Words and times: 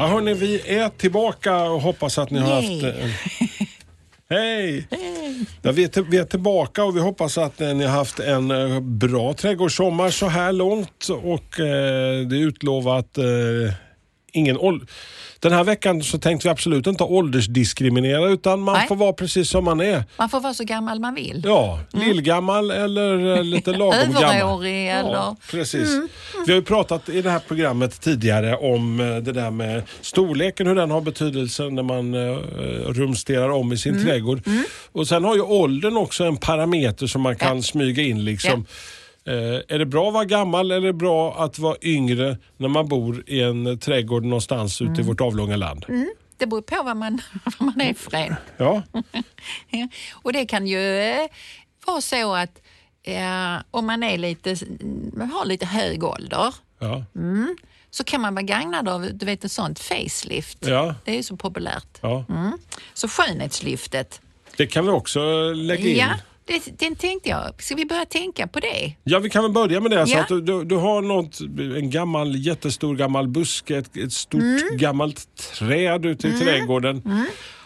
Ja, 0.00 0.06
hörni, 0.06 0.34
vi 0.34 0.78
är 0.78 0.88
tillbaka 0.88 1.62
och 1.62 1.80
hoppas 1.80 2.18
att 2.18 2.30
ni 2.30 2.38
har 2.38 2.54
haft... 2.54 2.82
eh, 2.82 3.10
Hej! 4.30 4.88
Ja, 5.62 5.72
vi, 5.72 5.84
är 5.84 5.88
till, 5.88 6.02
vi 6.02 6.16
är 6.16 6.24
tillbaka 6.24 6.84
och 6.84 6.96
vi 6.96 7.00
hoppas 7.00 7.38
att 7.38 7.60
eh, 7.60 7.74
ni 7.74 7.84
har 7.84 7.96
haft 7.96 8.20
en 8.20 8.50
eh, 8.50 8.80
bra 8.80 9.34
trädgårdssommar 9.34 10.10
så 10.10 10.26
här 10.26 10.52
långt 10.52 11.08
och 11.08 11.60
eh, 11.60 12.26
det 12.26 12.36
är 12.36 12.46
utlovat 12.46 13.18
ingen 14.32 14.58
ålder. 14.58 14.88
Den 15.40 15.52
här 15.52 15.64
veckan 15.64 16.02
så 16.02 16.18
tänkte 16.18 16.48
vi 16.48 16.52
absolut 16.52 16.86
inte 16.86 17.04
åldersdiskriminera 17.04 18.28
utan 18.28 18.60
man 18.60 18.74
Nej. 18.74 18.88
får 18.88 18.96
vara 18.96 19.12
precis 19.12 19.50
som 19.50 19.64
man 19.64 19.80
är. 19.80 20.04
Man 20.16 20.28
får 20.28 20.40
vara 20.40 20.54
så 20.54 20.64
gammal 20.64 21.00
man 21.00 21.14
vill. 21.14 21.42
Ja, 21.46 21.80
lillgammal 21.92 22.70
eller 22.70 23.36
eh, 23.36 23.44
lite 23.44 23.72
lagom 23.72 24.12
gammal. 24.12 24.24
Överårig 24.24 24.88
eller... 24.88 25.12
Ja, 25.12 25.36
precis. 25.50 25.88
Vi 26.46 26.52
har 26.52 26.56
ju 26.58 26.64
pratat 26.64 27.08
i 27.08 27.22
det 27.22 27.30
här 27.30 27.38
programmet 27.48 28.00
tidigare 28.00 28.56
om 28.56 29.00
eh, 29.00 29.16
det 29.16 29.32
där 29.32 29.50
med 29.50 29.82
storleken, 30.00 30.66
hur 30.66 30.74
den 30.74 30.90
har 30.90 31.00
betydelse 31.00 31.62
när 31.62 31.82
man 31.82 32.14
eh, 32.14 32.36
rumsterar 32.86 33.50
om 33.50 33.72
i 33.72 33.78
sin 33.78 34.04
trädgård. 34.04 34.42
Och 34.92 35.08
Sen 35.08 35.24
har 35.24 35.34
ju 35.34 35.42
åldern 35.42 35.96
också 35.96 36.24
en 36.24 36.36
parameter 36.36 37.06
som 37.06 37.22
man 37.22 37.36
kan 37.36 37.62
smyga 37.62 38.02
in. 38.02 38.24
liksom. 38.24 38.52
Eh, 38.52 38.66
är 39.24 39.78
det 39.78 39.86
bra 39.86 40.08
att 40.08 40.14
vara 40.14 40.24
gammal 40.24 40.70
eller 40.70 40.82
är 40.82 40.86
det 40.86 40.92
bra 40.92 41.34
att 41.44 41.58
vara 41.58 41.76
yngre 41.82 42.38
när 42.56 42.68
man 42.68 42.88
bor 42.88 43.24
i 43.26 43.40
en 43.42 43.78
trädgård 43.78 44.24
någonstans 44.24 44.82
ute 44.82 45.00
i 45.00 45.04
vårt 45.04 45.20
avlånga 45.20 45.56
land? 45.56 45.86
Det 46.36 46.46
beror 46.46 46.62
på 46.62 46.82
vad 46.82 46.96
man, 46.96 47.20
vad 47.44 47.66
man 47.66 47.80
är 47.80 47.94
för 47.94 48.14
en. 48.16 48.34
Ja, 48.56 48.82
Ja. 49.70 49.88
Och 50.14 50.32
det 50.32 50.46
kan 50.46 50.66
ju 50.66 50.98
eh, 50.98 51.26
vara 51.86 52.00
så 52.00 52.34
att 52.34 52.62
eh, 53.02 53.56
om 53.70 53.86
man 53.86 54.02
är 54.02 54.18
lite, 54.18 54.50
har 55.32 55.46
lite 55.46 55.66
hög 55.66 56.04
ålder 56.04 56.54
ja, 56.78 57.04
så 57.90 58.04
kan 58.04 58.20
man 58.20 58.34
vara 58.34 58.42
gagnad 58.42 58.88
av 58.88 59.08
du 59.12 59.26
vet, 59.26 59.44
ett 59.44 59.52
sånt 59.52 59.78
facelift. 59.78 60.66
ja, 60.66 60.94
Det 61.04 61.10
är 61.12 61.16
ju 61.16 61.22
så 61.22 61.36
populärt. 61.36 61.98
ja. 62.00 62.24
Så 62.94 63.08
skönhetslyftet. 63.08 64.20
Det 64.56 64.66
kan 64.66 64.84
vi 64.86 64.90
också 64.90 65.52
lägga 65.52 65.88
in. 65.88 65.96
Ja, 65.96 66.08
det, 66.44 66.62
det 66.78 66.94
tänkte 66.94 67.28
jag. 67.28 67.62
Ska 67.62 67.74
vi 67.74 67.86
börja 67.86 68.04
tänka 68.04 68.46
på 68.46 68.60
det? 68.60 68.94
Ja, 69.04 69.18
vi 69.18 69.30
kan 69.30 69.42
väl 69.42 69.52
börja 69.52 69.80
med 69.80 69.90
det. 69.90 70.06
Så 70.06 70.12
Ja. 70.16 70.20
att 70.20 70.28
du, 70.46 70.64
du, 70.64 70.76
har 70.76 71.02
något, 71.02 71.40
en 71.76 71.90
gammal, 71.90 72.36
jättestor 72.36 72.96
gammal 72.96 73.28
buske, 73.28 73.76
ett, 73.76 73.96
ett 73.96 74.12
stort 74.12 74.40
Mm. 74.42 74.76
gammalt 74.76 75.28
träd 75.58 76.06
ute 76.06 76.28
i 76.28 76.32
trädgården. 76.32 77.02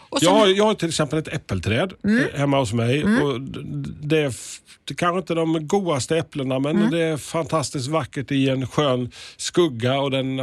Och 0.08 0.18
Jag 0.22 0.30
så, 0.32 0.38
har, 0.38 0.46
jag 0.46 0.64
har 0.64 0.74
till 0.74 0.88
exempel 0.88 1.18
ett 1.18 1.28
äppelträd 1.28 1.92
Mm. 2.04 2.18
eh, 2.24 2.38
hemma 2.38 2.58
hos 2.58 2.72
mig. 2.72 3.04
Och 3.04 3.40
d- 3.40 3.60
det 4.02 4.18
är 4.18 4.34
det 4.84 4.94
kanske 4.94 5.18
inte 5.18 5.34
de 5.34 5.66
godaste 5.68 6.16
äpplena 6.18 6.58
men 6.58 6.76
Mm. 6.76 6.90
det 6.90 7.02
är 7.02 7.16
fantastiskt 7.16 7.86
vackert 7.88 8.30
i 8.32 8.48
en 8.48 8.66
skön 8.66 9.10
skugga. 9.36 10.00
Och 10.00 10.10
den, 10.10 10.36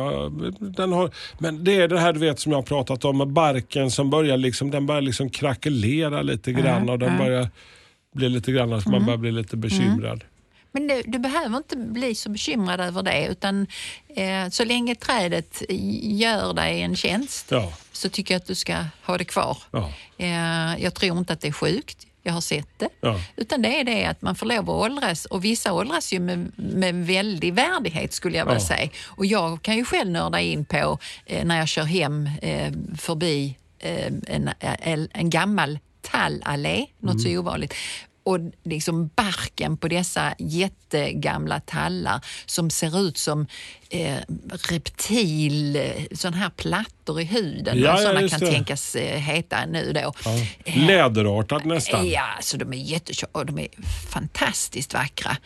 den 0.60 0.92
har, 0.92 1.12
men 1.40 1.64
det 1.64 1.76
är 1.76 1.88
det 1.88 2.00
här 2.00 2.14
du 2.14 2.20
vet 2.20 2.40
som 2.40 2.52
jag 2.52 2.58
har 2.60 2.64
pratat 2.64 3.06
om 3.06 3.18
med 3.18 3.28
barken 3.28 3.92
som 3.92 4.10
börjar, 4.10 4.38
liksom, 4.38 4.72
den 4.72 4.86
börjar 4.86 5.02
liksom 5.02 5.30
krackelera 5.30 6.22
lite 6.22 6.52
grann 6.52 6.90
och 6.90 7.00
den 7.00 7.18
börjar 7.18 7.48
bli 8.14 8.30
lite 8.30 8.52
grann 8.52 8.70
Mm. 8.74 8.84
man 8.92 9.06
börjar 9.06 9.18
bli 9.18 9.32
lite 9.32 9.58
bekymrad. 9.58 10.24
Men 10.74 10.88
du, 10.88 11.02
du 11.06 11.20
behöver 11.20 11.58
inte 11.58 11.76
bli 11.78 12.16
så 12.16 12.30
bekymrad 12.30 12.80
över 12.82 13.04
det 13.04 13.28
utan 13.28 13.68
eh, 14.16 14.50
så 14.50 14.66
länge 14.66 14.96
trädet 14.96 15.62
gör 16.02 16.54
dig 16.54 16.82
en 16.82 16.96
tjänst 16.96 17.46
Ja. 17.50 17.74
så 17.92 18.10
tycker 18.10 18.34
jag 18.34 18.40
att 18.40 18.48
du 18.48 18.56
ska 18.56 18.78
ha 19.06 19.18
det 19.18 19.26
kvar. 19.26 19.58
Ja. 19.72 19.92
Eh, 20.18 20.84
jag 20.84 20.94
tror 20.94 21.18
inte 21.18 21.34
att 21.34 21.42
det 21.42 21.48
är 21.48 21.52
sjukt. 21.52 22.08
Jag 22.24 22.34
har 22.34 22.42
sett 22.42 22.68
det. 22.80 22.90
Ja. 23.02 23.20
Utan 23.36 23.62
det 23.62 23.80
är 23.80 23.84
det 23.84 24.06
att 24.06 24.22
man 24.22 24.36
får 24.36 24.46
lov 24.46 24.70
att 24.70 24.92
åldras 24.92 25.26
och 25.26 25.46
vissa 25.46 25.74
åldras 25.74 26.14
ju 26.14 26.20
med, 26.20 26.52
med 26.56 26.96
väldig 27.08 27.54
värdighet 27.54 28.14
skulle 28.14 28.38
jag 28.38 28.46
vilja 28.46 28.60
Ja. 28.60 28.68
säga. 28.68 28.90
Och 29.06 29.26
jag 29.26 29.62
kan 29.62 29.78
ju 29.78 29.86
själv 29.86 30.12
nörda 30.12 30.40
in 30.40 30.66
på 30.66 31.00
eh, 31.26 31.46
när 31.46 31.58
jag 31.58 31.68
kör 31.68 31.84
hem 31.84 32.30
eh, 32.42 32.74
förbi 32.98 33.58
eh, 33.80 34.06
en, 34.28 34.50
en, 34.60 35.08
en 35.14 35.30
gammal 35.30 35.80
tallallé, 36.02 36.86
något 37.00 37.22
så 37.22 37.38
ovanligt. 37.40 37.74
Och 38.24 38.38
liksom 38.64 39.10
barken 39.16 39.78
på 39.78 39.88
dessa 39.88 40.34
jättegamla 40.40 41.60
tallar 41.60 42.26
som 42.46 42.70
ser 42.70 43.00
ut 43.08 43.18
som 43.18 43.48
eh, 43.90 44.18
reptil, 44.70 45.76
eh, 45.76 45.92
sån 46.12 46.34
här 46.34 46.50
plattor 46.50 47.22
i 47.22 47.24
huden. 47.24 47.80
Ja, 47.80 47.86
ja, 47.86 47.98
sådana 47.98 48.22
just 48.22 48.34
kan 48.34 48.40
det. 48.40 48.52
tänkas 48.52 48.96
eh, 48.96 49.20
heta 49.20 49.66
nu 49.66 49.94
då. 49.94 50.14
Eh, 50.66 50.86
Läderartat 50.86 51.66
nästan. 51.66 52.10
Ja, 52.10 52.28
så 52.42 52.58
de 52.58 52.74
är 52.74 52.78
jättetjocka 52.78 53.40
och 53.40 53.46
de 53.46 53.60
är 53.60 53.68
fantastiskt 54.12 54.94
vackra. 54.94 55.38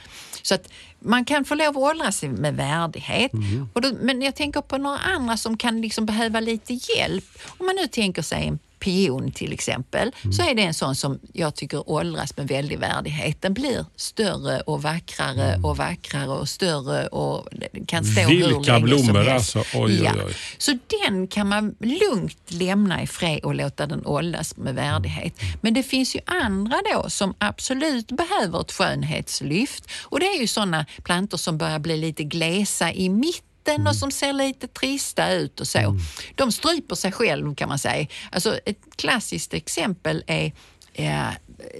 Så 0.41 0.55
att 0.55 0.69
man 0.99 1.25
kan 1.25 1.45
få 1.45 1.55
lov 1.55 1.67
att 1.67 1.75
åldras 1.75 2.23
med 2.23 2.55
värdighet. 2.55 3.33
Mm. 3.33 3.69
Då, 3.73 3.91
men 4.01 4.21
jag 4.21 4.35
tänker 4.35 4.61
på 4.61 4.77
några 4.77 4.97
andra 4.97 5.37
som 5.37 5.57
kan 5.57 5.81
liksom 5.81 6.05
behöva 6.05 6.39
lite 6.39 6.73
hjälp. 6.73 7.25
Om 7.57 7.65
man 7.65 7.75
nu 7.75 7.87
tänker 7.87 8.21
sig 8.21 8.47
en 8.47 8.59
pion 8.85 9.31
till 9.31 9.53
exempel, 9.53 10.11
Mm. 10.23 10.33
så 10.33 10.41
är 10.41 10.55
det 10.55 10.61
en 10.61 10.73
sån 10.73 10.95
som 10.95 11.19
jag 11.33 11.55
tycker 11.55 11.89
åldras 11.89 12.37
med 12.37 12.47
väldig 12.47 12.79
värdighet. 12.79 13.41
Den 13.41 13.53
blir 13.53 13.85
större 13.95 14.59
och 14.59 14.81
vackrare 14.81 15.53
Mm. 15.53 15.65
och 15.65 15.77
vackrare 15.77 16.27
och 16.27 16.49
större 16.49 17.07
och 17.07 17.47
kan 17.87 18.05
stå 18.05 18.21
hur 18.21 18.47
Vilka 18.47 18.71
länge 18.73 18.85
blommor 18.85 19.03
som 19.05 19.15
helst. 19.15 19.55
alltså. 19.55 19.77
Oj, 19.79 20.03
ja. 20.03 20.11
oj, 20.15 20.21
oj. 20.27 20.33
Så 20.57 20.77
den 21.03 21.27
kan 21.27 21.47
man 21.49 21.75
lugnt 21.79 22.37
lämna 22.47 23.01
i 23.03 23.07
fred 23.07 23.39
och 23.43 23.55
låta 23.55 23.87
den 23.87 24.05
åldras 24.05 24.57
med 24.57 24.75
värdighet. 24.75 25.33
Men 25.61 25.73
det 25.73 25.83
finns 25.83 26.15
ju 26.15 26.19
andra 26.25 26.75
då 26.93 27.09
som 27.09 27.33
absolut 27.37 28.07
behöver 28.11 28.61
ett 28.61 28.71
skönhetslyft 28.71 29.83
och 30.03 30.19
det 30.19 30.25
är 30.25 30.39
ju 30.41 30.47
sådana 30.47 30.85
plantor 31.03 31.37
som 31.37 31.57
börjar 31.57 31.79
bli 31.79 31.97
lite 31.97 32.23
glesa 32.23 32.91
i 32.93 33.09
mitten 33.09 33.41
och 33.87 33.95
som 33.95 34.11
ser 34.11 34.33
lite 34.33 34.67
trista 34.67 35.31
ut 35.31 35.59
och 35.59 35.67
så. 35.67 35.99
De 36.35 36.51
stryper 36.51 36.95
sig 36.95 37.11
själv 37.11 37.55
kan 37.55 37.69
man 37.69 37.79
säga. 37.79 38.07
Alltså 38.31 38.59
ett 38.65 38.79
klassiskt 38.95 39.53
exempel 39.53 40.23
är 40.27 40.53
eh, 40.93 41.27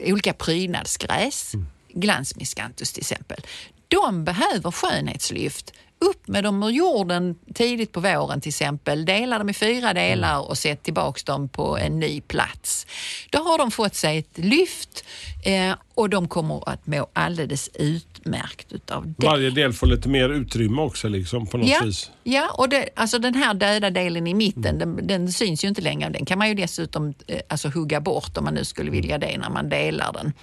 olika 0.06 0.34
prydnadsgräs, 0.34 1.52
glansmiscanthus 1.94 2.94
till 2.94 3.02
exempel. 3.02 3.42
De 3.88 4.24
behöver 4.24 4.72
skönhetslyft. 4.72 5.74
Upp 6.00 6.28
med 6.28 6.44
dem 6.44 6.64
ur 6.64 6.70
jorden 6.70 7.36
tidigt 7.54 7.92
på 7.92 8.00
våren 8.00 8.42
till 8.42 8.50
exempel. 8.50 9.06
Dela 9.06 9.38
dem 9.38 9.50
i 9.50 9.54
fyra 9.54 9.94
delar 9.94 10.50
och 10.50 10.58
sätt 10.58 10.84
tillbaks 10.84 11.24
dem 11.24 11.50
på 11.50 11.78
en 11.78 12.00
ny 12.00 12.22
plats. 12.22 12.88
Då 13.30 13.40
har 13.40 13.58
de 13.58 13.72
fått 13.72 13.96
sig 13.96 14.18
ett 14.18 14.38
lyft 14.38 15.06
eh, 15.46 15.76
och 15.94 16.10
de 16.10 16.28
kommer 16.28 16.70
att 16.70 16.88
må 16.88 17.08
alldeles 17.14 17.70
utmärkt 17.74 18.72
utav 18.74 19.14
det. 19.18 19.26
Varje 19.28 19.50
del 19.50 19.74
får 19.74 19.88
lite 19.88 20.10
mer 20.10 20.30
utrymme 20.30 20.82
också 20.82 21.08
liksom 21.10 21.48
på 21.48 21.58
något 21.58 21.68
Ja, 21.68 21.82
vis. 21.84 22.12
ja 22.24 22.50
och 22.58 22.70
det, 22.70 22.90
alltså 22.96 23.20
den 23.20 23.36
här 23.36 23.54
döda 23.54 23.90
delen 23.90 24.28
i 24.28 24.34
mitten, 24.34 24.80
den, 24.80 25.08
den 25.08 25.32
syns 25.32 25.64
ju 25.64 25.68
inte 25.68 25.82
längre. 25.82 26.10
Den 26.10 26.26
kan 26.26 26.38
man 26.38 26.48
ju 26.48 26.54
dessutom 26.54 27.14
eh, 27.28 27.40
alltså, 27.50 27.70
hugga 27.70 28.02
bort 28.02 28.38
om 28.38 28.44
man 28.44 28.54
nu 28.54 28.66
skulle 28.66 28.92
vilja 28.92 29.18
det 29.18 29.38
när 29.38 29.50
man 29.50 29.70
delar 29.70 30.14
den. 30.14 30.34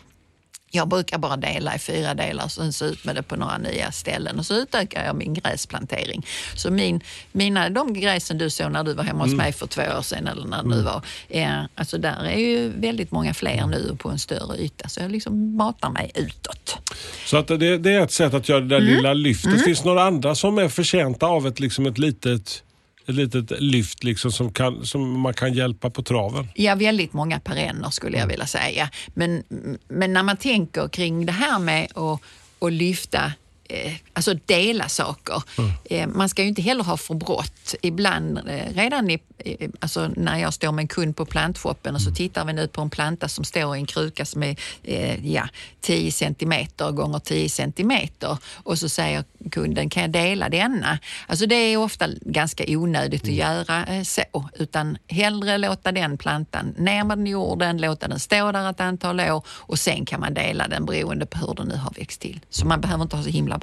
Jag 0.75 0.89
brukar 0.89 1.19
bara 1.19 1.37
dela 1.37 1.75
i 1.75 1.79
fyra 1.79 2.15
delar 2.15 2.49
sen 2.49 2.73
så 2.73 2.85
ut 2.85 3.05
med 3.05 3.15
det 3.15 3.23
på 3.23 3.37
några 3.37 3.59
nya 3.59 3.93
ställen 3.93 4.39
och 4.39 4.47
så 4.47 4.55
utökar 4.55 5.05
jag 5.05 5.17
min 5.17 5.35
gräsplantering. 5.35 6.27
Så 6.57 6.71
min, 6.71 7.01
mina, 7.33 7.71
de 7.71 7.93
gräsen 7.95 8.39
du 8.39 8.51
såg 8.51 8.73
när 8.73 8.85
du 8.85 8.95
var 8.95 9.05
hemma 9.05 9.25
hos 9.25 9.35
mig 9.35 9.53
för 9.53 9.67
två 9.67 9.83
år 9.83 10.03
sedan 10.03 10.27
eller 10.27 10.47
när 10.47 10.63
det 10.63 10.69
nu 10.69 10.83
var, 10.83 11.03
eh, 11.29 11.63
alltså 11.75 11.99
där 11.99 12.25
är 12.25 12.39
ju 12.39 12.69
väldigt 12.69 13.11
många 13.11 13.35
fler 13.35 13.67
nu 13.67 13.97
på 13.99 14.09
en 14.11 14.19
större 14.19 14.59
yta 14.59 14.89
så 14.89 15.01
jag 15.01 15.11
liksom 15.11 15.57
matar 15.57 15.91
mig 15.91 16.11
utåt. 16.15 16.79
Så 17.27 17.37
att 17.37 17.49
det, 17.49 17.79
det 17.79 17.91
är 17.95 18.01
ett 18.01 18.13
sätt 18.13 18.35
att 18.35 18.49
göra 18.49 18.61
det 18.61 18.69
där 18.69 18.81
Mm. 18.81 18.95
lilla 18.97 19.13
lyftet. 19.15 19.65
Finns 19.65 19.81
det 19.83 19.89
några 19.89 20.03
andra 20.03 20.35
som 20.35 20.59
är 20.59 20.69
förtjänta 20.69 21.27
av 21.27 21.47
ett, 21.47 21.61
liksom 21.61 21.87
ett, 21.87 21.99
litet, 21.99 22.63
ett 23.07 23.15
litet 23.15 23.61
lyft 23.61 24.05
liksom, 24.05 24.33
som, 24.33 24.53
kan, 24.53 24.87
som 24.87 25.21
man 25.21 25.35
kan 25.35 25.53
hjälpa 25.53 25.91
på 25.91 26.03
traven? 26.03 26.49
Ja, 26.55 26.75
väldigt 26.75 27.13
många 27.13 27.41
perenner 27.41 27.91
skulle 27.91 28.19
jag 28.19 28.27
vilja 28.27 28.47
säga. 28.47 28.91
Men, 29.15 29.43
men 29.89 30.13
när 30.13 30.23
man 30.23 30.37
tänker 30.37 30.89
kring 30.89 31.27
det 31.27 31.33
här 31.33 31.59
med 31.59 31.85
att, 31.95 32.21
att 32.59 32.73
lyfta 32.73 33.33
alltså 34.13 34.35
dela 34.47 34.89
saker. 34.89 35.43
Eh, 35.85 36.07
man 36.07 36.29
ska 36.29 36.43
ju 36.43 36.49
inte 36.49 36.63
heller 36.63 36.85
ha 36.85 36.97
för 36.97 37.15
brått. 37.15 37.75
Ibland, 37.83 38.39
eh, 38.39 38.75
redan 38.75 39.11
i, 39.11 39.19
eh, 39.39 39.71
alltså 39.81 40.11
när 40.17 40.39
jag 40.39 40.55
står 40.55 40.73
med 40.73 40.83
en 40.83 40.89
kund 40.89 41.17
på 41.17 41.25
plantshoppen 41.27 41.95
och 41.95 42.03
så 42.03 42.11
tittar 42.11 42.45
vi 42.45 42.53
nu 42.53 42.69
på 42.69 42.83
en 42.83 42.91
planta 42.91 43.29
som 43.29 43.45
står 43.45 43.77
i 43.77 43.79
en 43.79 43.87
kruka 43.87 44.25
som 44.25 44.43
är 44.43 44.57
eh, 44.83 45.33
ja, 45.33 45.49
10 45.81 46.13
centimeter 46.13 46.91
gånger 46.91 47.19
10 47.19 47.49
centimeter 47.49 48.39
och 48.55 48.79
så 48.79 48.89
säger 48.89 49.25
kunden, 49.51 49.91
kan 49.91 50.03
jag 50.03 50.11
dela 50.11 50.49
denna? 50.49 50.99
Alltså 51.27 51.47
det 51.47 51.55
är 51.55 51.77
ofta 51.77 52.09
ganska 52.21 52.65
onödigt 52.69 53.23
att 53.23 53.29
göra 53.29 53.87
eh, 53.87 54.03
så, 54.03 54.23
utan 54.55 54.99
hellre 55.09 55.59
låta 55.59 55.93
den 55.93 56.19
plantan 56.19 56.75
ner 56.79 57.05
med 57.05 57.19
den 57.19 57.27
i 57.27 57.31
jorden, 57.31 57.79
låta 57.79 58.09
den 58.09 58.21
stå 58.21 58.53
där 58.53 58.71
ett 58.71 58.81
antal 58.81 59.21
år 59.21 59.43
och 59.49 59.79
sen 59.79 60.05
kan 60.07 60.21
man 60.21 60.35
dela 60.35 60.69
den 60.69 60.87
beroende 60.87 61.27
på 61.27 61.39
hur 61.39 61.55
den 61.55 61.69
nu 61.69 61.77
har 61.77 61.93
växt 61.97 62.21
till. 62.21 62.41
Så 62.51 62.67
man 62.67 62.81
behöver 62.81 63.03
inte 63.03 63.17
ha 63.17 63.23
så 63.23 63.31
himla 63.31 63.59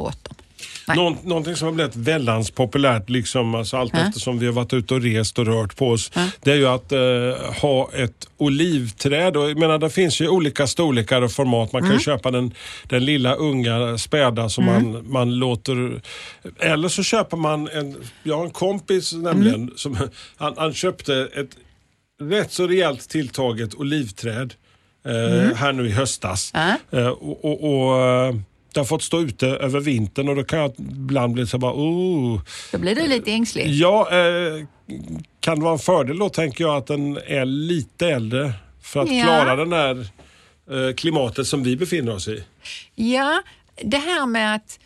Nej. 0.88 0.98
Någon, 0.98 1.18
någonting 1.24 1.56
som 1.56 1.66
har 1.68 1.74
blivit 1.74 1.96
väldans 1.96 2.52
populärt, 2.52 3.10
liksom, 3.10 3.56
alltså 3.56 3.78
allt 3.78 3.94
Ja. 3.94 4.00
eftersom 4.08 4.40
vi 4.40 4.46
har 4.46 4.54
varit 4.54 4.74
ute 4.74 4.94
och 4.94 5.02
rest 5.02 5.40
och 5.40 5.46
rört 5.46 5.76
på 5.78 5.90
oss, 5.90 6.12
det 6.44 6.52
är 6.52 6.56
ju 6.56 6.68
att 6.68 6.92
eh, 6.92 7.54
ha 7.62 7.90
ett 7.94 8.28
olivträd. 8.38 9.38
Och, 9.38 9.50
jag 9.50 9.58
menar, 9.58 9.78
det 9.78 9.90
finns 9.90 10.22
ju 10.22 10.28
olika 10.28 10.68
storlekar 10.68 11.22
och 11.22 11.32
format. 11.32 11.74
Man 11.74 11.82
kan 11.82 11.90
Mm. 11.92 12.00
köpa 12.02 12.32
den, 12.32 12.54
den 12.84 13.06
lilla 13.06 13.34
unga 13.36 13.98
späda 13.98 14.50
som 14.50 14.66
man, 14.66 15.12
man 15.12 15.36
låter... 15.36 16.02
Eller 16.60 16.88
så 16.90 17.04
köper 17.04 17.38
man 17.38 17.68
en... 17.68 17.96
Jag 18.24 18.38
har 18.38 18.46
en 18.46 18.52
kompis 18.52 19.14
nämligen, 19.14 19.56
Mm. 19.56 19.74
som, 19.78 19.98
han, 20.38 20.54
han 20.58 20.74
köpte 20.74 21.30
ett 21.36 21.50
rätt 22.22 22.52
så 22.52 22.68
rejält 22.68 23.10
tilltaget 23.10 23.76
olivträd 23.76 24.54
eh, 25.06 25.56
här 25.56 25.72
nu 25.74 25.88
i 25.88 25.92
höstas. 25.92 26.52
Mm. 26.56 26.76
Eh, 26.92 27.08
och, 27.08 27.46
och, 27.46 27.64
och, 27.92 28.02
eh, 28.02 28.36
det 28.74 28.80
har 28.80 28.86
fått 28.86 29.04
stå 29.04 29.22
ute 29.22 29.48
över 29.48 29.80
vintern 29.80 30.30
och 30.30 30.36
då 30.36 30.44
kan 30.44 30.60
jag 30.60 30.74
ibland 30.80 31.34
bli 31.34 31.48
så 31.48 31.58
bara, 31.58 31.74
oh. 31.74 32.42
Då 32.72 32.78
blir 32.78 32.96
du 32.96 33.08
lite 33.08 33.32
ängslig. 33.32 33.68
Ja, 33.70 34.10
eh, 34.12 34.66
kan 35.40 35.60
det 35.60 35.64
vara 35.64 35.74
en 35.74 35.80
fördel 35.80 36.18
då 36.20 36.30
tänker 36.30 36.64
jag 36.64 36.76
att 36.78 36.88
den 36.88 37.18
är 37.18 37.46
lite 37.46 38.08
äldre 38.08 38.54
för 38.82 39.00
att 39.02 39.12
Ja. 39.12 39.24
klara 39.24 39.56
den 39.56 39.74
här 39.74 40.08
eh, 40.72 40.94
klimatet 40.96 41.48
som 41.48 41.64
vi 41.64 41.76
befinner 41.78 42.16
oss 42.16 42.28
i. 42.28 42.44
Ja, 42.96 43.42
det 43.84 43.98
här 43.98 44.26
med 44.26 44.56
att 44.56 44.80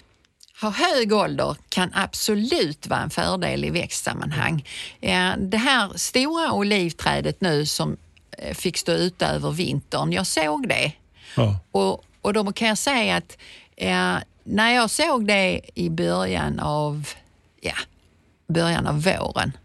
ha 0.61 0.69
hög 0.69 1.13
ålder 1.13 1.55
kan 1.69 1.91
absolut 1.93 2.87
vara 2.87 2.99
en 2.99 3.09
fördel 3.09 3.65
i 3.65 3.69
växtsammanhang. 3.69 4.65
Eh, 5.01 5.31
Det 5.37 5.57
här 5.57 5.89
stora 5.95 6.51
olivträdet 6.53 7.41
nu 7.41 7.65
som 7.65 7.97
eh, 8.37 8.53
fick 8.55 8.77
stå 8.77 8.91
ute 8.91 9.25
över 9.25 9.51
vintern, 9.51 10.11
jag 10.11 10.27
såg 10.27 10.67
det. 10.69 10.91
Ja. 11.37 11.59
Och, 11.71 12.03
och 12.21 12.33
då 12.33 12.51
kan 12.51 12.67
jag 12.67 12.77
säga 12.77 13.15
att 13.15 13.37
eh, 13.75 14.17
när 14.43 14.71
jag 14.71 14.89
såg 14.89 15.27
det 15.27 15.61
i 15.75 15.89
början 15.89 16.59
av, 16.59 17.09
ja, 17.61 17.75
början 18.47 18.87
av 18.87 19.03
våren, 19.03 19.57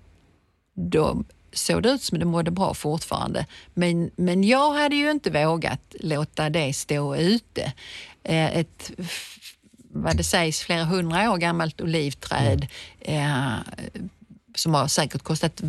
då 0.75 1.23
såg 1.53 1.83
det 1.83 1.89
ut 1.89 2.03
som 2.03 2.19
det 2.19 2.25
mådde 2.25 2.51
bra 2.51 2.75
fortfarande. 2.75 3.47
Men, 3.75 4.11
men 4.17 4.45
jag 4.45 4.73
hade 4.73 4.97
ju 4.97 5.11
inte 5.11 5.31
vågat 5.31 5.95
låta 6.01 6.51
det 6.51 6.73
stå 6.73 7.17
ute. 7.17 7.73
Eh, 8.23 8.57
ett, 8.57 8.91
vad 9.91 10.17
det 10.17 10.25
sägs, 10.25 10.61
flera 10.61 10.85
hundra 10.85 11.31
år 11.31 11.37
gammalt 11.37 11.81
olivträd 11.81 12.67
eh, 13.01 13.53
som 14.55 14.75
har 14.75 14.89
säkert 14.89 15.23
kostat 15.23 15.61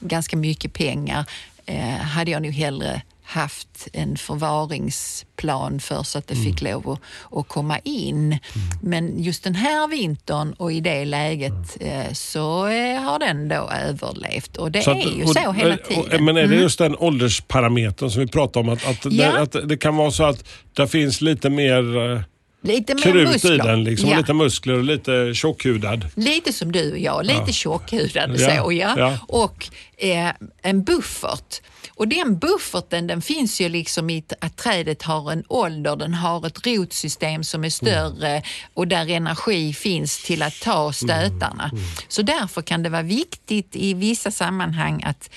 ganska 0.00 0.36
mycket 0.36 0.72
pengar 0.72 1.24
eh, 1.66 1.96
hade 1.96 2.30
jag 2.30 2.42
nog 2.42 2.52
hellre 2.52 3.02
haft 3.26 3.88
en 3.92 4.16
förvaringsplan 4.16 5.80
för 5.80 6.02
så 6.02 6.18
att 6.18 6.26
det 6.26 6.34
fick 6.36 6.62
Mm. 6.62 6.72
lov 6.72 6.90
att, 6.90 7.00
att 7.38 7.48
komma 7.48 7.78
in. 7.78 8.38
Men 8.82 9.22
just 9.22 9.44
den 9.44 9.54
här 9.54 9.88
vintern 9.88 10.52
och 10.52 10.72
i 10.72 10.80
det 10.80 11.04
läget 11.04 11.76
eh, 11.80 12.12
så 12.12 12.66
eh, 12.66 13.00
har 13.02 13.18
den 13.18 13.48
då 13.48 13.70
överlevt 13.88 14.56
och 14.56 14.70
det 14.72 14.82
Så 14.82 14.90
är 14.90 14.94
att- 14.94 15.06
ju 15.18 15.24
och- 15.24 15.32
så 15.32 15.52
hela 15.52 15.74
och- 15.74 15.82
tiden. 15.88 16.10
Mm. 16.10 16.24
Men 16.24 16.36
är 16.36 16.46
det 16.46 16.56
just 16.56 16.78
den 16.78 16.96
åldersparametern 16.98 18.10
som 18.10 18.20
vi 18.20 18.26
pratar 18.28 18.60
om? 18.60 18.68
Att, 18.68 18.86
att, 18.88 19.04
Ja. 19.12 19.32
det, 19.32 19.40
att 19.60 19.68
det 19.68 19.76
kan 19.76 19.96
vara 19.96 20.10
så 20.10 20.24
att 20.24 20.44
det 20.72 20.88
finns 20.88 21.20
lite 21.20 21.50
mer 21.50 22.10
eh, 22.12 22.20
Lite 22.64 22.94
mer 22.94 23.02
krut 23.02 23.28
muskler. 23.28 23.54
i 23.54 23.58
den, 23.58 23.84
liksom, 23.84 24.08
ja. 24.08 24.16
lite 24.16 24.32
muskler 24.32 24.74
och 24.74 24.84
lite 24.84 25.34
tjockhudad. 25.34 26.06
Lite 26.14 26.52
som 26.52 26.72
du 26.72 26.92
och 26.92 26.98
jag, 26.98 27.26
lite 27.26 27.52
tjockhudad 27.52 28.30
Ja, 28.36 28.64
så 28.64 28.72
ja. 28.72 28.94
ja. 28.98 29.18
Och 29.28 29.68
eh, 29.96 30.30
en 30.62 30.84
buffert. 30.84 31.60
Och 31.96 32.08
den 32.08 32.38
bufferten 32.38 33.06
den 33.06 33.22
finns 33.22 33.60
ju 33.60 33.68
liksom 33.68 34.10
i 34.10 34.24
att 34.40 34.56
trädet 34.56 35.02
har 35.02 35.32
en 35.32 35.44
ålder, 35.48 35.96
den 35.96 36.14
har 36.14 36.46
ett 36.46 36.66
rotsystem 36.66 37.44
som 37.44 37.64
är 37.64 37.70
större 37.70 38.42
och 38.74 38.88
där 38.88 39.10
energi 39.10 39.72
finns 39.72 40.24
till 40.24 40.42
att 40.42 40.60
ta 40.60 40.92
stötarna. 40.92 41.70
Så 42.08 42.22
därför 42.22 42.62
kan 42.62 42.82
det 42.82 42.88
vara 42.88 43.02
viktigt 43.02 43.76
i 43.76 43.94
vissa 43.94 44.30
sammanhang 44.30 45.02
att 45.02 45.30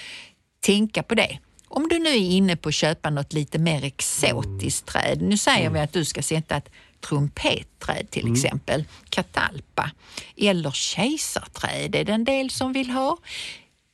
tänka 0.60 1.04
på 1.04 1.16
det. 1.16 1.38
Om 1.68 1.88
du 1.90 2.00
nu 2.00 2.10
är 2.10 2.16
inne 2.16 2.56
på 2.56 2.70
att 2.70 2.76
köpa 2.76 3.10
något 3.10 3.34
lite 3.34 3.60
mer 3.60 3.84
exotiskt 3.84 4.86
träd. 4.86 5.22
Nu 5.22 5.38
säger 5.38 5.70
vi 5.70 5.80
att 5.80 5.94
du 5.94 6.06
ska 6.06 6.22
sätta 6.22 6.56
ett 6.56 6.70
trumpetträd 7.02 8.10
till 8.10 8.32
exempel, 8.32 8.86
katalpa. 9.10 9.92
Eller 10.38 10.72
kejsarträd 10.72 11.96
är 11.96 12.04
det 12.04 12.12
en 12.12 12.24
del 12.24 12.50
som 12.50 12.74
vill 12.74 12.90
ha. 12.90 13.18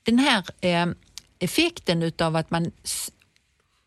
Den 0.04 0.20
här 0.20 0.44
eh, 0.62 0.86
effekten 1.40 2.04
utav 2.04 2.36
att 2.36 2.52
man 2.52 2.72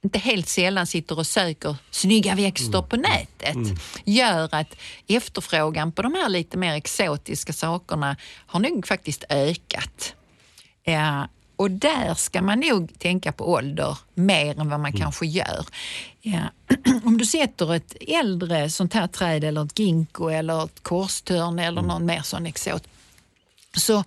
inte 0.02 0.18
helt 0.18 0.48
sällan 0.48 0.86
sitter 0.86 1.18
och 1.18 1.26
söker 1.26 1.76
snygga 1.90 2.34
växter 2.34 2.82
på 2.82 2.96
nätet 2.96 3.80
gör 4.04 4.48
att 4.54 4.76
efterfrågan 5.06 5.92
på 5.92 6.02
de 6.02 6.14
här 6.14 6.28
lite 6.28 6.58
mer 6.58 6.74
exotiska 6.74 7.52
sakerna 7.52 8.16
har 8.46 8.60
nog 8.60 8.86
faktiskt 8.86 9.24
ökat. 9.28 10.14
Ja, 10.84 11.28
och 11.56 11.70
där 11.70 12.14
ska 12.14 12.42
man 12.42 12.60
nog 12.60 12.98
tänka 12.98 13.32
på 13.32 13.52
ålder 13.52 13.98
mer 14.14 14.60
än 14.60 14.68
vad 14.68 14.80
man 14.80 14.92
kanske 14.92 15.26
gör. 15.26 15.66
Ja. 16.20 16.40
Om 17.04 17.18
du 17.18 17.26
sätter 17.26 17.74
ett 17.74 17.96
äldre 18.00 18.70
sånt 18.70 18.94
här 18.94 19.06
träd 19.06 19.44
eller 19.44 19.64
ett 19.64 19.78
ginkgo 19.78 20.28
eller 20.28 20.64
ett 20.64 20.82
korstörn 20.82 21.58
eller 21.58 21.82
någon 21.82 22.06
mer 22.06 22.22
sån 22.22 22.46
exot 22.46 22.88
så 23.76 24.04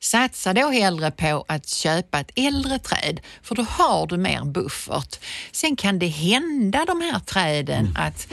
satsa 0.00 0.52
då 0.52 0.70
hellre 0.70 1.10
på 1.10 1.44
att 1.48 1.68
köpa 1.68 2.20
ett 2.20 2.30
äldre 2.34 2.78
träd 2.78 3.20
för 3.42 3.54
då 3.54 3.62
har 3.62 4.06
du 4.06 4.16
mer 4.16 4.44
buffert. 4.44 5.18
Sen 5.52 5.76
kan 5.76 5.98
det 5.98 6.06
hända 6.06 6.84
de 6.84 7.00
här 7.00 7.18
träden 7.18 7.96
att 7.96 8.28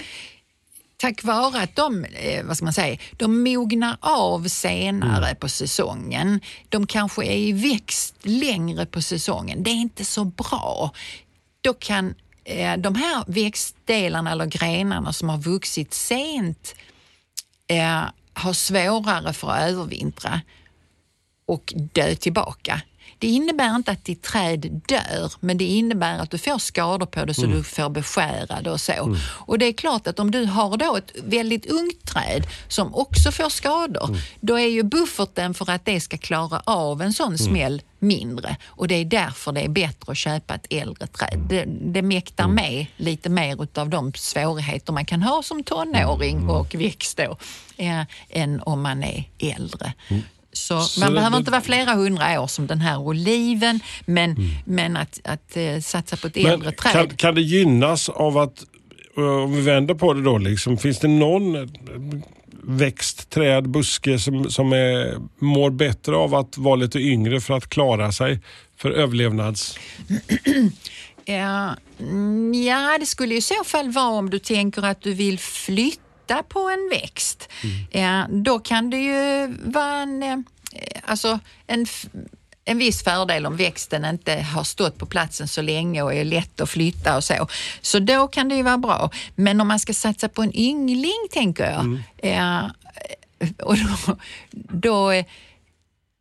tack 0.97 1.23
vare 1.23 1.61
att 1.61 1.75
de, 1.75 2.05
eh, 2.05 2.45
vad 2.45 2.57
ska 2.57 2.65
man 2.65 2.73
säga, 2.73 2.97
de 3.17 3.43
mognar 3.43 3.97
av 3.99 4.47
senare 4.47 5.35
på 5.35 5.49
säsongen. 5.49 6.39
De 6.69 6.87
kanske 6.87 7.25
är 7.25 7.37
i 7.37 7.51
växt 7.51 8.15
längre 8.21 8.85
på 8.85 9.01
säsongen. 9.01 9.63
Det 9.63 9.69
är 9.69 9.75
inte 9.75 10.05
så 10.05 10.25
bra. 10.25 10.91
Då 11.61 11.73
kan 11.73 12.15
eh, 12.43 12.77
de 12.77 12.95
här 12.95 13.23
växtdelarna 13.27 14.31
eller 14.31 14.45
grenarna 14.45 15.13
som 15.13 15.29
har 15.29 15.37
vuxit 15.37 15.93
sent 15.93 16.75
eh, 17.67 18.03
ha 18.43 18.53
svårare 18.53 19.33
för 19.33 19.51
att 19.51 19.69
övervintra 19.69 20.41
och 21.45 21.73
dö 21.75 22.15
tillbaka. 22.15 22.81
Det 23.19 23.27
innebär 23.27 23.75
inte 23.75 23.91
att 23.91 24.05
ditt 24.05 24.23
träd 24.23 24.81
dör, 24.87 25.31
men 25.39 25.57
det 25.57 25.65
innebär 25.65 26.19
att 26.19 26.31
du 26.31 26.37
får 26.37 26.57
skador 26.57 27.05
på 27.05 27.25
det 27.25 27.33
så 27.33 27.45
du 27.45 27.63
får 27.63 27.89
beskära 27.89 28.61
det 28.61 28.71
och 28.71 28.81
så. 28.81 29.15
Och 29.23 29.59
det 29.59 29.65
är 29.65 29.73
klart 29.73 30.07
att 30.07 30.19
om 30.19 30.31
du 30.31 30.45
har 30.45 30.77
då 30.77 30.95
ett 30.95 31.11
väldigt 31.23 31.65
ungt 31.65 32.05
träd 32.05 32.47
som 32.67 32.95
också 32.95 33.31
får 33.31 33.49
skador, 33.49 34.17
då 34.41 34.59
är 34.59 34.67
ju 34.67 34.83
bufferten 34.83 35.53
för 35.53 35.69
att 35.71 35.85
det 35.85 35.99
ska 36.01 36.17
klara 36.17 36.61
av 36.65 37.01
en 37.01 37.13
sån 37.13 37.37
smäll 37.37 37.81
mindre. 37.99 38.57
Och 38.65 38.87
det 38.87 38.95
är 38.95 39.05
därför 39.05 39.51
det 39.51 39.61
är 39.61 39.69
bättre 39.69 40.11
att 40.11 40.17
köpa 40.17 40.55
ett 40.55 40.67
äldre 40.69 41.07
träd. 41.07 41.39
Det, 41.49 41.65
det 41.67 42.01
mäktar 42.01 42.47
med 42.47 42.85
lite 42.97 43.29
mer 43.29 43.63
utav 43.63 43.89
de 43.89 44.13
svårigheter 44.13 44.93
man 44.93 45.05
kan 45.05 45.21
ha 45.23 45.43
som 45.43 45.63
tonåring 45.63 46.49
och 46.49 46.75
växt 46.75 47.17
då, 47.17 47.37
eh, 47.77 48.01
än 48.29 48.61
om 48.61 48.81
man 48.81 49.03
är 49.03 49.23
äldre. 49.39 49.93
Så, 50.57 50.81
Så 50.81 50.99
man 50.99 51.13
behöver 51.13 51.31
det- 51.31 51.37
inte 51.39 51.51
vara 51.51 51.61
flera 51.61 51.93
hundra 51.93 52.41
år 52.41 52.47
som 52.47 52.67
den 52.67 52.79
här 52.81 52.99
oliven, 52.99 53.79
men, 54.05 54.35
men 54.65 54.97
att, 54.97 55.19
att 55.23 55.57
eh, 55.57 55.79
satsa 55.79 56.17
på 56.17 56.27
ett 56.27 56.37
äldre 56.37 56.57
Men 56.57 56.73
träd. 56.73 56.93
kan, 56.93 57.09
kan 57.17 57.35
det 57.35 57.41
gynnas 57.41 58.09
av 58.09 58.37
att, 58.37 58.63
eh, 59.17 59.23
om 59.23 59.55
vi 59.55 59.61
vänder 59.61 59.93
på 59.93 60.13
det 60.13 60.23
då, 60.23 60.37
liksom, 60.37 60.77
finns 60.77 60.99
det 60.99 61.07
någon 61.07 61.55
eh, 61.55 61.67
växt, 62.63 63.29
träd, 63.29 63.69
buske 63.69 64.19
som, 64.19 64.49
som 64.49 64.73
är, 64.73 65.17
mår 65.39 65.69
bättre 65.69 66.15
av 66.15 66.35
att 66.35 66.57
vara 66.57 66.75
lite 66.75 66.99
yngre 66.99 67.41
för 67.41 67.53
att 67.53 67.69
klara 67.69 68.11
sig 68.11 68.39
för 68.77 68.91
överlevnads... 68.91 69.77
Ja, 71.29 71.75
mm, 71.99 72.53
ja, 72.53 72.97
det 72.99 73.05
skulle 73.05 73.35
i 73.35 73.41
så 73.41 73.63
fall 73.65 73.91
vara 73.91 74.07
om 74.09 74.29
du 74.29 74.39
tänker 74.39 74.85
att 74.85 75.01
du 75.01 75.13
vill 75.13 75.39
flytta 75.39 76.01
på 76.35 76.59
en 76.69 76.89
växt. 77.01 77.49
Ja, 77.91 78.27
då 78.29 78.59
kan 78.59 78.89
det 78.89 78.97
ju 78.97 79.47
vara 79.63 79.95
en, 79.95 80.23
eh, 80.23 80.37
alltså 81.05 81.39
en, 81.67 81.85
en 82.65 82.77
viss 82.77 83.03
fördel 83.03 83.45
om 83.45 83.57
växten 83.57 84.05
inte 84.05 84.33
har 84.35 84.63
stått 84.63 84.97
på 84.97 85.05
platsen 85.05 85.47
så 85.47 85.61
länge 85.61 86.01
och 86.01 86.13
är 86.13 86.25
lätt 86.25 86.61
att 86.61 86.69
flytta 86.69 87.15
och 87.17 87.23
så. 87.23 87.47
Så 87.81 87.99
då 87.99 88.27
kan 88.27 88.49
det 88.49 88.55
ju 88.55 88.63
vara 88.63 88.77
bra. 88.77 89.09
Men 89.35 89.61
om 89.61 89.67
man 89.67 89.79
ska 89.79 89.93
satsa 89.93 90.29
på 90.29 90.41
en 90.41 90.57
yngling, 90.57 91.27
tänker 91.31 91.71
jag, 91.71 91.99
ja, 92.31 92.71
och 93.63 93.75
då, 93.77 94.17
då 94.51 95.11
eh, 95.11 95.25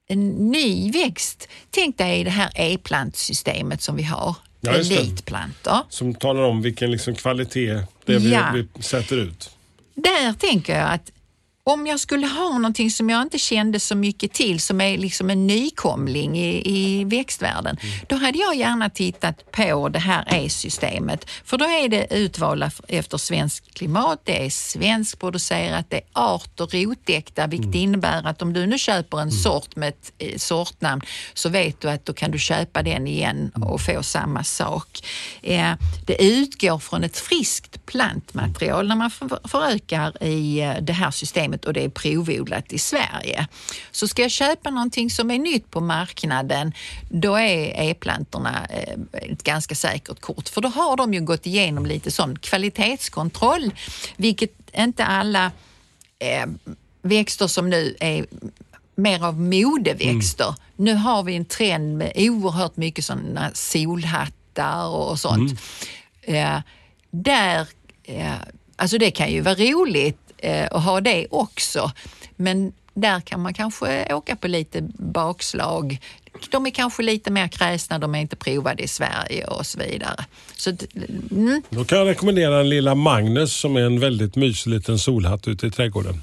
en 0.09 0.29
ny 0.51 0.91
växt, 0.93 1.49
tänk 1.71 1.99
dig 1.99 2.25
det 2.25 2.31
här 2.31 2.51
e-plantsystemet 2.55 3.83
som 3.83 3.97
vi 3.97 4.03
har. 4.03 4.35
Ja. 4.61 4.73
Elitplantor. 4.73 5.79
Som 5.89 6.15
talar 6.15 6.43
om 6.43 6.63
vilken 6.63 6.91
liksom 6.91 7.15
kvalitet 7.15 7.81
det 8.05 8.15
är 8.15 8.19
vi, 8.19 8.33
Ja. 8.33 8.51
vi 8.55 8.83
sätter 8.83 9.17
ut. 9.17 9.51
Där 9.97 10.33
tänker 10.33 10.79
jag 10.79 10.93
att 10.93 11.11
om 11.71 11.87
jag 11.87 12.01
skulle 12.01 12.27
ha 12.27 12.53
någonting 12.53 12.91
som 12.91 13.11
jag 13.11 13.23
inte 13.23 13.39
kände 13.39 13.81
så 13.81 13.95
mycket 13.95 14.33
till, 14.33 14.61
som 14.61 14.81
är 14.81 14.99
liksom 14.99 15.31
en 15.31 15.47
nykomling 15.47 16.39
i, 16.39 16.63
i 16.65 17.05
växtvärlden, 17.05 17.77
då 18.09 18.17
hade 18.17 18.39
jag 18.39 18.57
gärna 18.57 18.91
tittat 18.91 19.53
på 19.53 19.89
det 19.89 19.99
här 19.99 20.25
E-systemet. 20.29 21.31
För 21.45 21.59
då 21.59 21.65
är 21.65 21.89
det 21.89 22.07
utvalt 22.11 22.81
efter 22.89 23.19
svenskt 23.19 23.75
klimat, 23.75 24.21
det 24.25 24.47
är 24.47 24.51
svenskproducerat, 24.51 25.87
det 25.91 25.97
är 25.97 26.03
art 26.13 26.61
och 26.61 26.75
rotdäckta, 26.75 27.47
vilket 27.47 27.75
innebär 27.75 28.27
att 28.27 28.43
om 28.43 28.53
du 28.53 28.67
nu 28.67 28.79
köper 28.79 29.21
en 29.21 29.33
sort 29.33 29.77
med 29.77 29.89
ett 29.89 30.13
eh, 30.19 30.37
sortnamn 30.39 31.03
så 31.35 31.49
vet 31.49 31.81
du 31.81 31.91
att 31.91 32.05
då 32.05 32.13
kan 32.13 32.31
du 32.31 32.39
köpa 32.39 32.83
den 32.83 33.07
igen 33.07 33.51
och 33.55 33.81
få 33.81 34.03
samma 34.03 34.45
sak. 34.45 34.89
Eh, 35.43 35.73
det 36.07 36.25
utgår 36.25 36.79
från 36.79 37.05
ett 37.05 37.19
friskt 37.19 37.87
plantmaterial 37.87 38.89
när 38.89 38.97
man 38.97 39.11
för- 39.11 39.49
förökar 39.49 40.23
i 40.23 40.61
eh, 40.61 40.75
det 40.81 40.93
här 40.93 41.11
systemet 41.11 41.56
och 41.65 41.73
det 41.73 41.85
är 41.85 41.89
provodlat 41.89 42.73
i 42.73 42.79
Sverige. 42.79 43.47
Så 43.91 44.09
ska 44.09 44.23
jag 44.23 44.31
köpa 44.31 44.71
någonting 44.71 45.11
som 45.11 45.31
är 45.31 45.39
nytt 45.39 45.71
på 45.71 45.81
marknaden, 45.81 46.73
då 47.11 47.35
är 47.35 47.91
e-plantorna 47.91 48.67
eh, 48.71 48.99
ett 49.13 49.43
ganska 49.43 49.75
säkert 49.75 50.21
kort. 50.21 50.49
För 50.49 50.61
då 50.61 50.69
har 50.69 50.97
de 50.97 51.15
ju 51.15 51.21
gått 51.21 51.47
igenom 51.47 51.87
lite 51.87 52.11
sån 52.11 52.39
kvalitetskontroll, 52.39 53.75
vilket 54.17 54.51
inte 54.79 55.05
alla 55.05 55.51
eh, 56.19 56.47
växter 57.03 57.47
som 57.47 57.71
nu 57.71 57.97
är 58.01 58.27
mer 58.95 59.25
av 59.25 59.41
modeväxter. 59.41 60.55
Nu 60.77 60.95
har 60.95 61.23
vi 61.23 61.37
en 61.37 61.45
trend 61.45 61.99
med 61.99 62.13
oerhört 62.17 62.77
mycket 62.77 63.05
sådana 63.05 63.51
solhattar 63.55 64.87
och 64.89 65.21
sånt. 65.21 65.61
Eh, 66.23 66.59
där, 67.11 67.69
eh, 68.05 68.35
alltså 68.77 68.99
det 68.99 69.11
kan 69.11 69.33
ju 69.33 69.41
vara 69.41 69.55
roligt 69.55 70.26
eh, 70.39 70.69
att 70.71 70.83
ha 70.85 71.01
det 71.01 71.27
också, 71.31 71.91
men 72.37 72.73
där 72.95 73.21
kan 73.21 73.41
man 73.43 73.55
kanske 73.55 74.15
åka 74.15 74.37
på 74.37 74.49
lite 74.49 74.81
bakslag. 74.99 75.99
De 76.51 76.67
är 76.67 76.71
kanske 76.71 77.03
lite 77.03 77.31
mer 77.31 77.49
kräsna, 77.49 77.99
de 77.99 78.15
är 78.15 78.19
inte 78.21 78.37
provade 78.37 78.83
i 78.83 78.89
Sverige 78.89 79.47
och 79.47 79.67
så 79.67 79.79
vidare. 79.79 80.25
Så, 80.57 80.73
mm, 81.31 81.63
Då 81.71 81.85
kan 81.85 81.99
jag 81.99 82.07
rekommendera 82.09 82.57
den 82.59 82.69
lilla 82.69 82.95
Magnus 82.95 83.53
som 83.57 83.77
är 83.77 83.81
en 83.81 84.01
väldigt 84.01 84.37
mysig 84.37 84.71
liten 84.71 84.99
solhatt 84.99 85.49
ute 85.49 85.67
i 85.67 85.71
trädgården. 85.71 86.23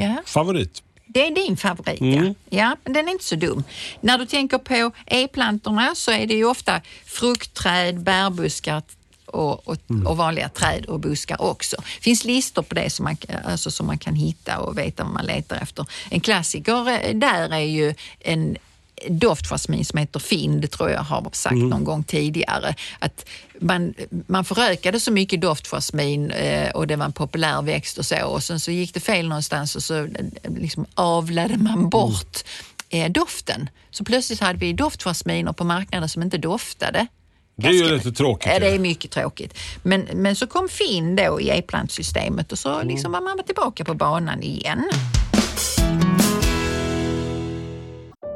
ja. 0.00 0.16
Favorit. 0.26 0.82
Det 1.06 1.26
är 1.26 1.30
din 1.34 1.56
favorit, 1.56 2.00
Mm. 2.00 2.24
ja. 2.26 2.34
ja. 2.50 2.76
Men 2.84 2.92
den 2.92 3.08
är 3.08 3.12
inte 3.12 3.24
så 3.24 3.36
dum. 3.36 3.64
När 4.00 4.18
du 4.18 4.26
tänker 4.26 4.58
på 4.58 4.90
e-plantorna 5.06 5.94
så 5.94 6.10
är 6.10 6.26
det 6.26 6.34
ju 6.34 6.44
ofta 6.44 6.80
fruktträd, 7.06 8.00
bärbuskar 8.00 8.82
och, 9.34 9.68
och, 9.68 9.76
Mm. 9.90 10.06
och 10.06 10.16
vanliga 10.16 10.48
träd 10.48 10.84
och 10.86 11.00
buskar 11.00 11.42
också. 11.42 11.76
Det 11.76 12.02
finns 12.02 12.24
listor 12.24 12.62
på 12.62 12.74
det 12.74 12.90
som 12.90 13.04
man, 13.04 13.16
alltså, 13.44 13.70
som 13.70 13.86
man 13.86 13.98
kan 13.98 14.14
hitta 14.14 14.58
och 14.58 14.78
veta 14.78 15.04
vad 15.04 15.12
man 15.12 15.24
letar 15.26 15.56
efter. 15.56 15.86
En 16.10 16.20
klassiker 16.20 16.88
eh, 17.08 17.14
där 17.14 17.48
är 17.52 17.58
ju 17.58 17.94
en 18.20 18.56
doftjasmin 19.08 19.84
som 19.84 19.98
heter 19.98 20.20
Finn, 20.20 20.60
det 20.60 20.68
tror 20.68 20.90
jag 20.90 21.02
har 21.02 21.30
sagt 21.32 21.52
Mm. 21.52 21.68
någon 21.68 21.84
gång 21.84 22.04
tidigare. 22.04 22.74
Att 22.98 23.24
man, 23.60 23.94
man 24.26 24.44
förökade 24.44 25.00
så 25.00 25.12
mycket 25.12 25.40
doftjasmin 25.40 26.30
eh, 26.30 26.70
och 26.70 26.86
det 26.86 26.96
var 26.96 27.04
en 27.04 27.12
populär 27.12 27.62
växt 27.62 27.98
och 27.98 28.06
så 28.06 28.26
och 28.26 28.42
sen 28.42 28.60
så 28.60 28.70
gick 28.70 28.94
det 28.94 29.00
fel 29.00 29.28
någonstans 29.28 29.76
och 29.76 29.82
så 29.82 29.96
eh, 30.04 30.08
liksom 30.56 30.86
avlade 30.94 31.56
man 31.56 31.88
bort 31.88 32.38
eh, 32.90 33.10
doften. 33.12 33.68
Så 33.90 34.04
plötsligt 34.04 34.40
hade 34.40 34.58
vi 34.58 34.72
doftjasminer 34.72 35.52
på 35.52 35.64
marknaden 35.64 36.08
som 36.08 36.22
inte 36.22 36.38
doftade. 36.38 37.06
Det 37.62 37.68
är 37.68 37.72
ju 37.72 37.94
lite 37.96 38.12
tråkigt. 38.12 38.52
Ja, 38.52 38.58
det 38.58 38.74
är 38.74 38.78
mycket 38.78 39.10
tråkigt. 39.10 39.58
Men, 39.82 40.00
men 40.00 40.36
så 40.36 40.46
kom 40.46 40.68
Finn 40.68 41.16
då 41.16 41.40
i 41.40 41.50
e-plantsystemet 41.58 42.52
och 42.52 42.58
så 42.58 42.82
liksom 42.82 43.12
var 43.12 43.20
man 43.20 43.44
tillbaka 43.44 43.84
på 43.84 43.94
banan 43.94 44.42
igen. 44.42 44.90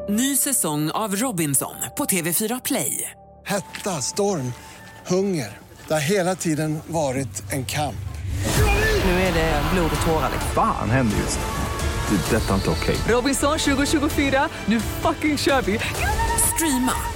Ny 0.08 0.36
säsong 0.36 0.90
av 0.90 1.16
Robinson 1.16 1.74
på 1.98 2.04
TV4 2.04 2.60
Play. 2.64 3.10
Hetta, 3.44 3.90
storm, 4.02 4.52
hunger. 5.06 5.58
Det 5.88 5.94
har 5.94 6.00
hela 6.00 6.34
tiden 6.34 6.78
varit 6.86 7.52
en 7.52 7.64
kamp. 7.64 7.96
Nu 9.04 9.10
är 9.10 9.34
det 9.34 9.62
blod 9.74 9.90
och 10.00 10.06
tårar. 10.06 10.30
liksom. 10.32 10.50
Fan 10.54 10.90
händer 10.90 11.16
just 11.16 11.38
nu. 11.38 12.16
Det. 12.16 12.36
är 12.36 12.40
Detta 12.40 12.50
är 12.50 12.54
inte 12.54 12.70
okej. 12.70 12.96
Robinson 13.08 13.58
2024, 13.58 14.48
nu 14.66 14.80
fucking 14.80 15.38
kör 15.38 15.62
vi! 15.62 15.78
Streama 16.54 17.15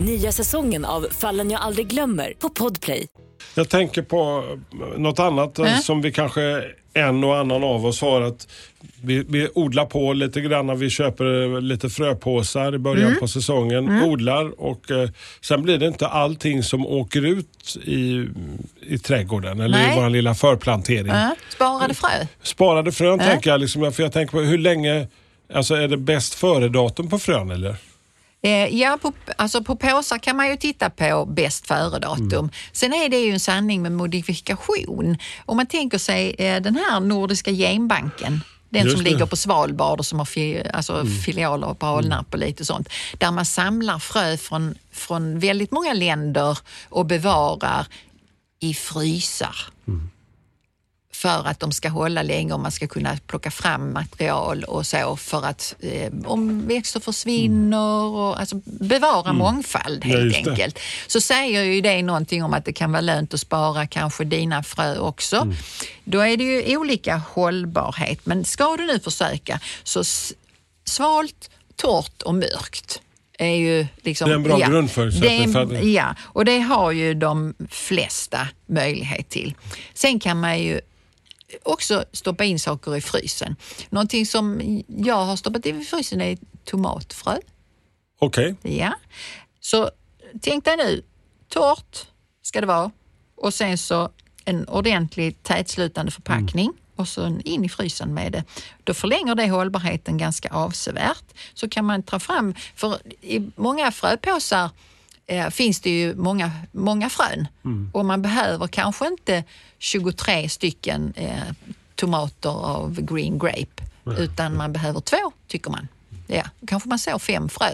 Nya 0.00 0.32
säsongen 0.32 0.84
av 0.84 1.06
Fallen 1.10 1.50
jag 1.50 1.60
aldrig 1.60 1.86
glömmer 1.86 2.32
på 2.38 2.48
Podplay. 2.48 3.06
Jag 3.54 3.68
tänker 3.68 4.02
på 4.02 4.44
något 4.96 5.18
annat 5.18 5.58
eh, 5.58 5.74
Äh? 5.74 5.80
som 5.80 6.02
vi 6.02 6.12
kanske 6.12 6.62
en 6.94 7.24
och 7.24 7.36
annan 7.36 7.64
av 7.64 7.86
oss 7.86 8.00
har. 8.00 8.20
att 8.20 8.48
vi, 9.02 9.24
vi 9.28 9.48
odlar 9.54 9.86
på 9.86 10.12
lite 10.12 10.40
grann. 10.40 10.78
Vi 10.78 10.90
köper 10.90 11.60
lite 11.60 11.88
fröpåsar 11.90 12.74
i 12.74 12.78
början 12.78 13.06
Mm. 13.08 13.20
på 13.20 13.28
säsongen. 13.28 14.02
Odlar 14.02 14.60
och 14.60 14.90
eh, 14.90 15.08
sen 15.40 15.62
blir 15.62 15.78
det 15.78 15.86
inte 15.86 16.06
allting 16.08 16.62
som 16.62 16.86
åker 16.86 17.24
ut 17.24 17.76
i, 17.84 18.26
i 18.88 18.98
trädgården 18.98 19.60
eller 19.60 19.78
Nej. 19.78 19.96
i 19.98 20.00
vår 20.00 20.10
lilla 20.10 20.34
förplantering. 20.34 21.06
Ja, 21.06 21.34
sparade 21.54 21.94
frö. 21.94 22.08
Sparade 22.42 22.92
frön 22.92 23.20
Äh? 23.20 23.26
tänker 23.26 23.50
jag. 23.50 23.60
Liksom, 23.60 23.92
för 23.92 24.02
jag 24.02 24.12
tänker 24.12 24.32
på 24.32 24.40
hur 24.40 24.58
länge, 24.58 25.08
alltså 25.54 25.74
är 25.74 25.88
det 25.88 25.96
bäst 25.96 26.34
före-datum 26.34 27.08
på 27.10 27.18
frön 27.18 27.50
eller? 27.50 27.76
Eh, 28.44 28.66
ja, 28.80 28.98
på, 29.02 29.12
alltså 29.36 29.62
på 29.64 29.76
påsar 29.76 30.18
kan 30.18 30.36
man 30.36 30.48
ju 30.48 30.56
titta 30.56 30.90
på 30.90 31.24
bäst 31.26 31.66
före-datum. 31.66 32.32
Mm. 32.38 32.50
Sen 32.72 32.92
är 32.94 33.08
det 33.08 33.18
ju 33.20 33.32
en 33.32 33.40
sanning 33.40 33.82
med 33.82 33.92
modifikation. 33.92 35.16
Om 35.46 35.56
man 35.56 35.66
tänker 35.66 35.98
sig 35.98 36.34
eh, 36.38 36.62
den 36.62 36.76
här 36.76 37.00
Nordiska 37.00 37.50
genbanken, 37.50 38.40
den 38.70 38.82
Just 38.84 38.96
som 38.96 39.04
det. 39.04 39.10
ligger 39.10 39.26
på 39.26 39.36
Svalbard 39.36 39.98
och 39.98 40.06
som 40.06 40.18
har 40.18 40.26
fi, 40.26 40.62
alltså 40.74 40.92
Mm. 40.92 41.18
filialer 41.18 41.74
på 41.74 41.86
Alnarp 41.86 42.32
och 42.34 42.38
lite 42.38 42.64
sånt. 42.64 42.88
Där 43.18 43.30
man 43.30 43.44
samlar 43.46 43.98
frö 43.98 44.36
från, 44.36 44.74
från 44.92 45.38
väldigt 45.38 45.70
många 45.72 45.92
länder 45.92 46.58
och 46.88 47.06
bevarar 47.06 47.86
i 48.60 48.74
frysar. 48.74 49.56
För 51.24 51.46
att 51.48 51.60
de 51.60 51.72
ska 51.72 51.88
hålla 51.88 52.22
länge 52.22 52.52
och 52.52 52.60
man 52.60 52.70
ska 52.70 52.86
kunna 52.86 53.18
plocka 53.26 53.50
fram 53.50 53.92
material 53.92 54.64
och 54.64 54.86
så 54.86 55.16
för 55.16 55.46
att 55.46 55.74
eh, 55.80 56.12
om 56.24 56.68
växter 56.68 57.00
försvinner 57.00 58.02
och 58.02 58.40
alltså 58.40 58.60
bevara 58.64 59.32
mångfald 59.32 60.04
Mm. 60.04 60.16
Ja, 60.16 60.22
helt 60.22 60.44
det. 60.44 60.50
enkelt. 60.50 60.78
Så 61.06 61.20
säger 61.20 61.62
ju 61.62 61.80
det 61.80 62.02
någonting 62.02 62.44
om 62.44 62.54
att 62.54 62.64
det 62.64 62.72
kan 62.72 62.92
vara 62.92 63.00
lönt 63.00 63.34
att 63.34 63.40
spara 63.40 63.86
kanske 63.86 64.24
dina 64.24 64.62
frö 64.62 64.98
också. 64.98 65.36
Mm. 65.36 65.54
Då 66.04 66.20
är 66.20 66.36
det 66.36 66.44
ju 66.44 66.76
olika 66.76 67.16
hållbarhet. 67.16 68.26
Men 68.26 68.44
ska 68.44 68.76
du 68.76 68.86
nu 68.86 68.98
försöka 69.00 69.60
så 69.84 70.04
svalt, 70.84 71.50
torrt 71.76 72.22
och 72.22 72.34
mörkt 72.34 73.00
är 73.38 73.56
ju 73.56 73.86
liksom... 74.02 74.28
Det 74.28 74.34
är 74.34 74.36
en 74.36 74.42
bra 74.42 74.60
ja, 74.60 74.66
grundförutsättning 74.68 75.52
för 75.52 75.84
Ja, 75.84 76.14
och 76.22 76.44
det 76.44 76.58
har 76.58 76.92
ju 76.92 77.14
de 77.14 77.54
flesta 77.70 78.48
möjlighet 78.66 79.28
till. 79.28 79.54
Sen 79.94 80.20
kan 80.20 80.40
man 80.40 80.58
ju 80.58 80.80
också 81.62 82.04
stoppa 82.12 82.44
in 82.44 82.58
saker 82.58 82.96
i 82.96 83.00
frysen. 83.00 83.56
Någonting 83.90 84.26
som 84.26 84.60
jag 84.88 85.24
har 85.24 85.36
stoppat 85.36 85.66
in 85.66 85.80
i 85.80 85.84
frysen 85.84 86.20
är 86.20 86.38
tomatfrö. 86.64 87.38
Okej. 88.18 88.56
Ja. 88.62 88.94
Så 89.60 89.90
tänk 90.40 90.64
dig 90.64 90.76
nu, 90.76 91.02
torrt 91.48 92.06
ska 92.42 92.60
det 92.60 92.66
vara 92.66 92.90
och 93.36 93.54
sen 93.54 93.78
så 93.78 94.10
en 94.44 94.68
ordentlig 94.68 95.42
tätslutande 95.42 96.12
förpackning 96.12 96.72
och 96.96 97.08
så 97.08 97.40
in 97.44 97.64
i 97.64 97.68
frysen 97.68 98.14
med 98.14 98.32
det. 98.32 98.44
Då 98.84 98.94
förlänger 98.94 99.34
det 99.34 99.48
hållbarheten 99.48 100.18
ganska 100.18 100.48
avsevärt. 100.48 101.24
Så 101.54 101.68
kan 101.68 101.84
man 101.84 102.02
ta 102.02 102.18
fram, 102.18 102.54
för 102.74 102.98
i 103.20 103.50
många 103.56 103.92
fröpåsar 103.92 104.70
eh, 105.26 105.48
finns 105.50 105.80
det 105.80 105.90
ju 105.90 106.14
många, 106.14 106.50
många 106.72 107.10
frön 107.10 107.48
och 107.92 108.04
man 108.04 108.22
behöver 108.22 108.66
kanske 108.66 109.06
inte 109.06 109.44
23 109.78 110.48
stycken 110.48 111.12
eh, 111.16 111.38
tomater 111.94 112.50
av 112.50 113.00
green 113.00 113.38
grape 113.38 113.82
utan 114.18 114.56
man 114.56 114.72
behöver 114.72 115.00
två, 115.00 115.32
tycker 115.48 115.70
man. 115.70 115.88
Ja, 116.26 116.42
kanske 116.66 116.88
man 116.88 116.98
sår 116.98 117.18
fem 117.18 117.48
frö 117.48 117.68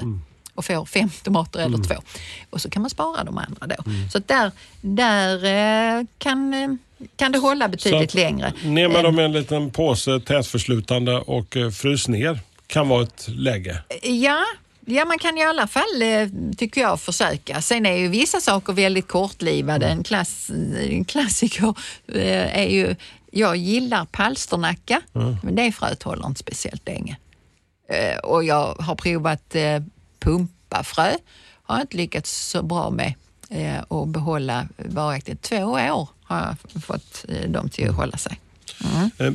och 0.54 0.64
får 0.64 0.85
fem 0.87 1.11
tomater 1.23 1.61
eller 1.61 1.78
två. 1.78 1.95
Och 2.50 2.61
så 2.61 2.71
kan 2.71 2.83
man 2.83 2.90
spara 2.90 3.25
de 3.25 3.38
andra 3.38 3.66
då. 3.66 3.85
Så 4.12 4.19
att 4.19 4.28
där, 4.28 4.52
där 4.80 5.45
eh, 5.99 6.04
kan, 6.19 6.54
eh, 6.54 6.69
kan 7.16 7.33
det 7.33 7.38
hålla 7.38 7.69
betydligt 7.69 8.11
Så 8.11 8.19
längre. 8.19 8.52
Ner 8.64 8.88
med 8.88 8.97
än- 8.97 9.04
dem 9.04 9.21
i 9.21 9.23
en 9.23 9.33
liten 9.33 9.71
påse 9.71 10.21
tätförslutande 10.21 11.19
och 11.19 11.57
eh, 11.57 11.71
frys 11.71 12.09
ner 12.09 12.40
kan 12.66 12.88
vara 12.88 13.02
ett 13.02 13.28
läge. 13.28 13.83
Ja, 14.02 14.45
ja, 14.90 15.04
man 15.04 15.18
kan 15.18 15.38
i 15.38 15.44
alla 15.44 15.66
fall, 15.66 16.02
eh, 16.02 16.28
tycker 16.56 16.80
jag, 16.80 17.00
försöka. 17.00 17.62
Sen 17.62 17.87
är 17.87 17.97
ju 17.97 18.09
vissa 18.09 18.40
saker 18.40 18.73
väldigt 18.73 19.09
kortlivade. 19.09 19.87
En, 19.87 20.02
klass, 20.04 20.50
en 20.90 21.04
klassiker 21.04 21.75
eh, 22.14 22.59
är 22.59 22.68
ju, 22.68 22.97
jag 23.30 23.56
gillar 23.56 24.04
palsternacka, 24.04 25.00
men 25.42 25.54
det 25.54 25.73
fröet 25.73 26.02
håller 26.02 26.26
inte 26.26 26.40
speciellt 26.40 26.87
länge. 26.88 27.16
Eh, 27.88 28.18
Och 28.18 28.44
jag 28.44 28.75
har 28.75 28.94
provat 28.94 29.56
pumpafrö, 30.18 31.12
har 31.62 31.80
inte 31.80 31.97
lyckats 31.97 32.30
så 32.50 32.62
bra 32.62 32.90
med 32.90 33.14
att 33.88 34.09
behålla 34.09 34.68
varaktigt. 34.76 35.42
Två 35.42 35.56
år 35.64 36.09
har 36.23 36.56
jag 36.75 36.82
fått 36.82 37.25
dem 37.49 37.68
till 37.68 37.88
att 37.90 37.97
hålla 37.97 38.16
sig. 38.16 38.40
Eh, 39.18 39.32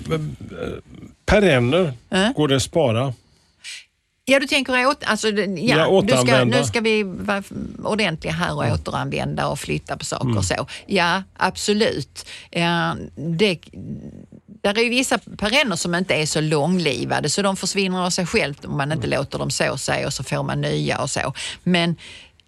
Perenner 1.26 1.94
Mm. 2.10 2.34
går 2.34 2.48
det 2.48 2.56
att 2.56 2.62
spara. 2.64 3.14
Ja, 4.28 4.40
du 4.40 4.48
tänker 4.48 4.88
åt, 4.88 5.04
alltså, 5.04 5.30
Ja, 5.30 5.36
ja, 5.58 6.02
du 6.02 6.08
ska, 6.08 6.22
återanvända. 6.22 6.58
nu 6.58 6.64
ska 6.64 6.82
vi 6.82 7.04
vara 7.04 7.44
ordentliga 7.84 8.34
här 8.34 8.54
och 8.56 8.74
återanvända 8.74 9.48
och 9.48 9.60
flytta 9.60 9.98
på 9.98 10.06
saker 10.06 10.38
och 10.38 10.46
så. 10.46 10.68
Ja, 10.86 11.24
absolut. 11.38 12.26
Ja, 12.52 12.96
det, 13.16 13.60
där 14.46 14.78
är 14.78 14.84
ju 14.84 14.90
vissa 14.90 15.18
perenner 15.18 15.76
som 15.76 15.96
inte 15.96 16.16
är 16.16 16.26
så 16.26 16.42
långlivade 16.42 17.30
så 17.30 17.42
de 17.42 17.56
försvinner 17.58 18.06
av 18.06 18.10
sig 18.10 18.26
självt 18.26 18.66
om 18.66 18.78
man 18.78 18.92
inte 18.92 19.08
låter 19.08 19.40
dem 19.40 19.52
så 19.52 19.78
sig 19.78 20.06
och 20.06 20.14
så 20.14 20.24
får 20.24 20.44
man 20.44 20.62
nya 20.62 21.02
och 21.02 21.10
så. 21.10 21.34
Men 21.64 21.96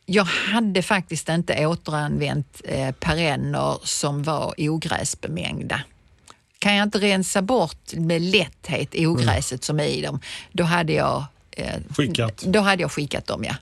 jag 0.06 0.24
hade 0.24 0.82
faktiskt 0.82 1.30
inte 1.30 1.66
återanvänt 1.68 2.62
eh, 2.64 2.92
perenner 2.92 3.78
som 3.84 4.24
var 4.24 4.54
ogräsbemängda. 4.58 5.82
Kan 6.60 6.76
jag 6.76 6.84
inte 6.84 7.00
rensa 7.00 7.42
bort 7.42 7.94
med 7.94 8.22
lätthet 8.22 8.96
ogräset 8.98 9.64
som 9.64 9.80
är 9.80 9.84
i 9.84 10.02
dem, 10.02 10.20
då 10.52 10.64
hade 10.64 10.94
jag 10.94 11.26
Skickat. 11.96 12.38
då 12.48 12.60
hade 12.60 12.82
jag 12.82 12.92
skickat 12.92 13.28
dem, 13.28 13.44
ja. 13.44 13.56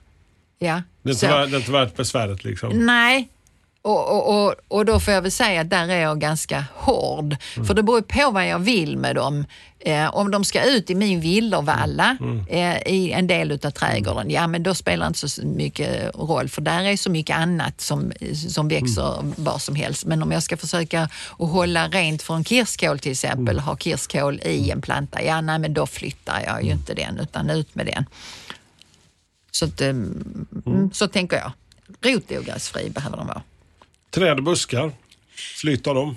ja. 0.58 0.82
Det 1.02 1.08
är 1.08 1.12
inte, 1.12 1.20
Så- 1.20 1.26
värt, 1.26 1.50
det 1.50 1.56
är 1.56 1.58
inte 1.58 1.72
värt 1.72 1.96
besväret 1.96 2.44
liksom. 2.44 2.86
Nej, 2.86 3.28
och, 3.86 4.08
och, 4.08 4.46
och, 4.46 4.54
och 4.68 4.84
då 4.84 5.00
får 5.00 5.14
jag 5.14 5.22
väl 5.22 5.30
säga 5.30 5.60
att 5.60 5.70
där 5.70 5.88
är 5.88 6.00
jag 6.00 6.20
ganska 6.20 6.64
hård. 6.74 7.36
För 7.66 7.74
det 7.74 7.82
beror 7.82 8.00
på 8.00 8.30
vad 8.30 8.48
jag 8.48 8.58
vill 8.58 8.96
med 8.98 9.14
dem. 9.14 9.44
Eh, 9.78 10.14
om 10.14 10.30
de 10.30 10.44
ska 10.44 10.64
ut 10.64 10.90
i 10.90 10.94
min 10.94 11.20
villervalla 11.20 12.16
eh, 12.48 12.76
i 12.86 13.12
en 13.12 13.26
del 13.26 13.52
utav 13.52 13.70
trädgården, 13.70 14.30
ja 14.30 14.46
men 14.46 14.62
då 14.62 14.74
spelar 14.74 15.06
det 15.06 15.08
inte 15.08 15.28
så 15.28 15.46
mycket 15.46 16.14
roll 16.14 16.48
för 16.48 16.62
där 16.62 16.84
är 16.84 16.96
så 16.96 17.10
mycket 17.10 17.36
annat 17.36 17.80
som, 17.80 18.12
som 18.48 18.68
växer 18.68 19.32
var 19.42 19.58
som 19.58 19.74
helst. 19.74 20.04
Men 20.04 20.22
om 20.22 20.32
jag 20.32 20.42
ska 20.42 20.56
försöka 20.56 21.02
att 21.38 21.50
hålla 21.50 21.88
rent 21.88 22.22
från 22.22 22.44
kirskål 22.44 22.98
till 22.98 23.12
exempel, 23.12 23.58
ha 23.58 23.76
kirskål 23.76 24.40
i 24.44 24.70
en 24.70 24.80
planta, 24.80 25.22
ja 25.22 25.40
nej 25.40 25.58
men 25.58 25.74
då 25.74 25.86
flyttar 25.86 26.42
jag 26.46 26.64
ju 26.64 26.70
inte 26.70 26.94
den 26.94 27.18
utan 27.18 27.50
ut 27.50 27.74
med 27.74 27.86
den. 27.86 28.04
Så, 29.50 29.64
att, 29.64 29.80
eh, 29.80 29.88
mm, 29.88 30.90
så 30.92 31.08
tänker 31.08 31.36
jag. 31.36 31.52
Rotogräsfri 32.02 32.90
behöver 32.90 33.16
de 33.16 33.26
vara. 33.26 33.42
Träd 34.10 34.38
och 34.38 34.44
buskar, 34.44 34.92
flytta 35.60 35.92
dem. 35.94 36.16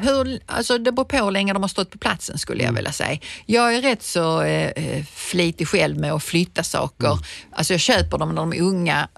Hur, 0.00 0.40
alltså 0.46 0.78
det 0.78 0.92
beror 0.92 1.04
på 1.04 1.16
hur 1.16 1.30
länge 1.30 1.52
de 1.52 1.62
har 1.62 1.68
stått 1.68 1.90
på 1.90 1.98
platsen 1.98 2.38
skulle 2.38 2.64
jag 2.64 2.72
vilja 2.72 2.92
säga. 2.92 3.18
Jag 3.46 3.74
är 3.74 3.82
rätt 3.82 4.02
så 4.02 4.42
eh, 4.42 4.68
eh, 4.70 5.04
flitig 5.04 5.68
själv 5.68 5.98
med 5.98 6.12
att 6.12 6.22
flytta 6.24 6.62
saker. 6.62 7.18
Alltså 7.52 7.72
jag 7.74 7.80
köper 7.80 8.18
dem 8.18 8.28
när 8.28 8.36
de 8.36 8.52
är 8.52 8.60
unga, 8.60 9.08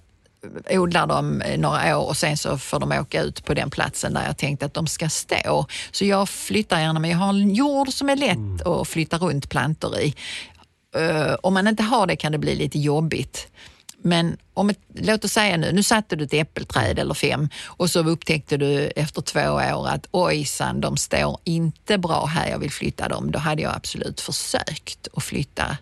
odlar 0.71 1.07
dem 1.07 1.43
eh, 1.43 1.59
några 1.59 1.99
år 1.99 2.09
och 2.09 2.17
sen 2.17 2.37
så 2.37 2.59
får 2.59 2.81
de 2.81 2.93
åka 2.93 3.23
ut 3.23 3.45
på 3.45 3.55
den 3.55 3.71
platsen 3.71 4.15
där 4.15 4.27
jag 4.27 4.37
tänkt 4.39 4.63
att 4.63 4.75
de 4.75 4.87
ska 4.87 5.09
stå. 5.09 5.67
Så 5.91 6.05
jag 6.05 6.29
flyttar 6.29 6.81
gärna, 6.81 7.01
men 7.01 7.11
jag 7.11 7.19
har 7.19 7.29
en 7.29 7.55
jord 7.55 7.89
som 7.89 8.09
är 8.09 8.17
lätt 8.17 8.67
att 8.67 8.89
flytta 8.89 9.19
runt 9.19 9.51
plantor 9.51 9.99
i. 9.99 10.15
Eh, 10.97 11.35
om 11.43 11.55
man 11.55 11.67
inte 11.67 11.83
har 11.83 12.07
det 12.07 12.17
kan 12.17 12.33
det 12.33 12.39
bli 12.39 12.55
lite 12.55 12.79
jobbigt. 12.79 13.49
Men 14.03 14.37
om 14.55 14.71
ett, 14.71 14.79
låt 14.95 15.25
oss 15.25 15.33
säga 15.33 15.57
nu, 15.57 15.73
nu 15.73 15.83
satte 15.83 16.17
du 16.17 16.25
ett 16.25 16.35
äppelträd 16.35 16.99
eller 16.99 17.15
fem 17.15 17.49
och 17.67 17.91
så 17.91 18.01
upptäckte 18.09 18.57
du 18.57 18.87
efter 18.87 19.23
två 19.23 19.41
år 19.41 19.89
att 19.89 20.07
ojsan, 20.11 20.81
de 20.81 20.97
står 20.97 21.39
inte 21.45 21.99
bra 21.99 22.27
här, 22.27 22.51
jag 22.51 22.59
vill 22.59 22.71
flytta 22.71 23.09
dem. 23.09 23.31
Då 23.31 23.39
hade 23.39 23.63
jag 23.63 23.77
absolut 23.77 24.21
försökt 24.21 25.09
att 25.15 25.25
flytta 25.25 25.77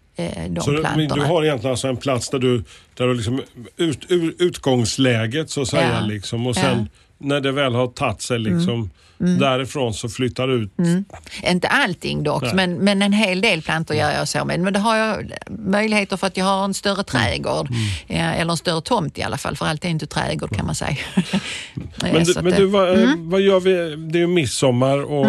de 0.48 0.60
Så 0.60 0.70
du, 0.70 0.80
plantorna. 0.80 1.14
du 1.14 1.20
har 1.20 1.44
egentligen 1.44 1.70
alltså 1.70 1.88
en 1.88 1.96
plats 1.96 2.30
där 2.30 2.38
du, 2.38 2.64
där 2.94 3.06
du 3.06 3.14
liksom 3.14 3.42
ut, 3.76 4.06
utgångsläget 4.38 5.50
så 5.50 5.62
att 5.62 5.68
säga. 5.68 5.98
Ja. 6.00 6.06
Liksom, 6.06 6.46
och 6.46 6.54
sen 6.56 6.88
när 7.18 7.40
det 7.40 7.52
väl 7.52 7.74
har 7.74 7.86
tagit 7.86 8.22
sig 8.22 8.38
liksom, 8.38 8.90
därifrån 9.18 9.94
så 9.94 10.08
flyttar 10.08 10.46
du 10.48 10.54
ut. 10.54 10.70
Inte 11.46 11.68
allting 11.68 12.22
dock, 12.22 12.42
Nej. 12.42 12.54
men, 12.54 12.74
men 12.74 13.02
en 13.02 13.12
hel 13.12 13.40
del 13.40 13.62
plantor 13.62 13.96
gör 13.96 14.10
jag 14.10 14.28
så 14.28 14.44
med. 14.44 14.60
Men 14.60 14.72
det 14.72 14.78
har 14.78 14.96
jag 14.96 15.32
möjligheter 15.50 16.16
för 16.16 16.26
att 16.26 16.36
jag 16.36 16.44
har 16.44 16.64
en 16.64 16.74
större 16.74 17.04
trädgård. 17.04 17.68
Eh, 18.06 18.40
eller 18.40 18.50
en 18.50 18.56
större 18.56 18.80
tomt 18.80 19.18
i 19.18 19.22
alla 19.22 19.36
fall, 19.38 19.56
för 19.56 19.66
allt 19.66 19.84
är 19.84 19.88
inte 19.88 20.06
trädgård 20.06 20.56
kan 20.56 20.66
man 20.66 20.74
säga. 20.74 20.96
Eh, 21.16 21.22
Men, 22.02 22.24
du, 22.24 22.34
men 22.42 22.52
eh, 22.52 22.58
du, 22.58 22.66
vad, 22.66 23.02
eh, 23.02 23.10
vad 23.16 23.40
gör 23.40 23.60
vi? 23.60 23.96
Det 24.12 24.18
är 24.18 24.20
ju 24.20 24.26
midsommar 24.26 25.02
och 25.02 25.26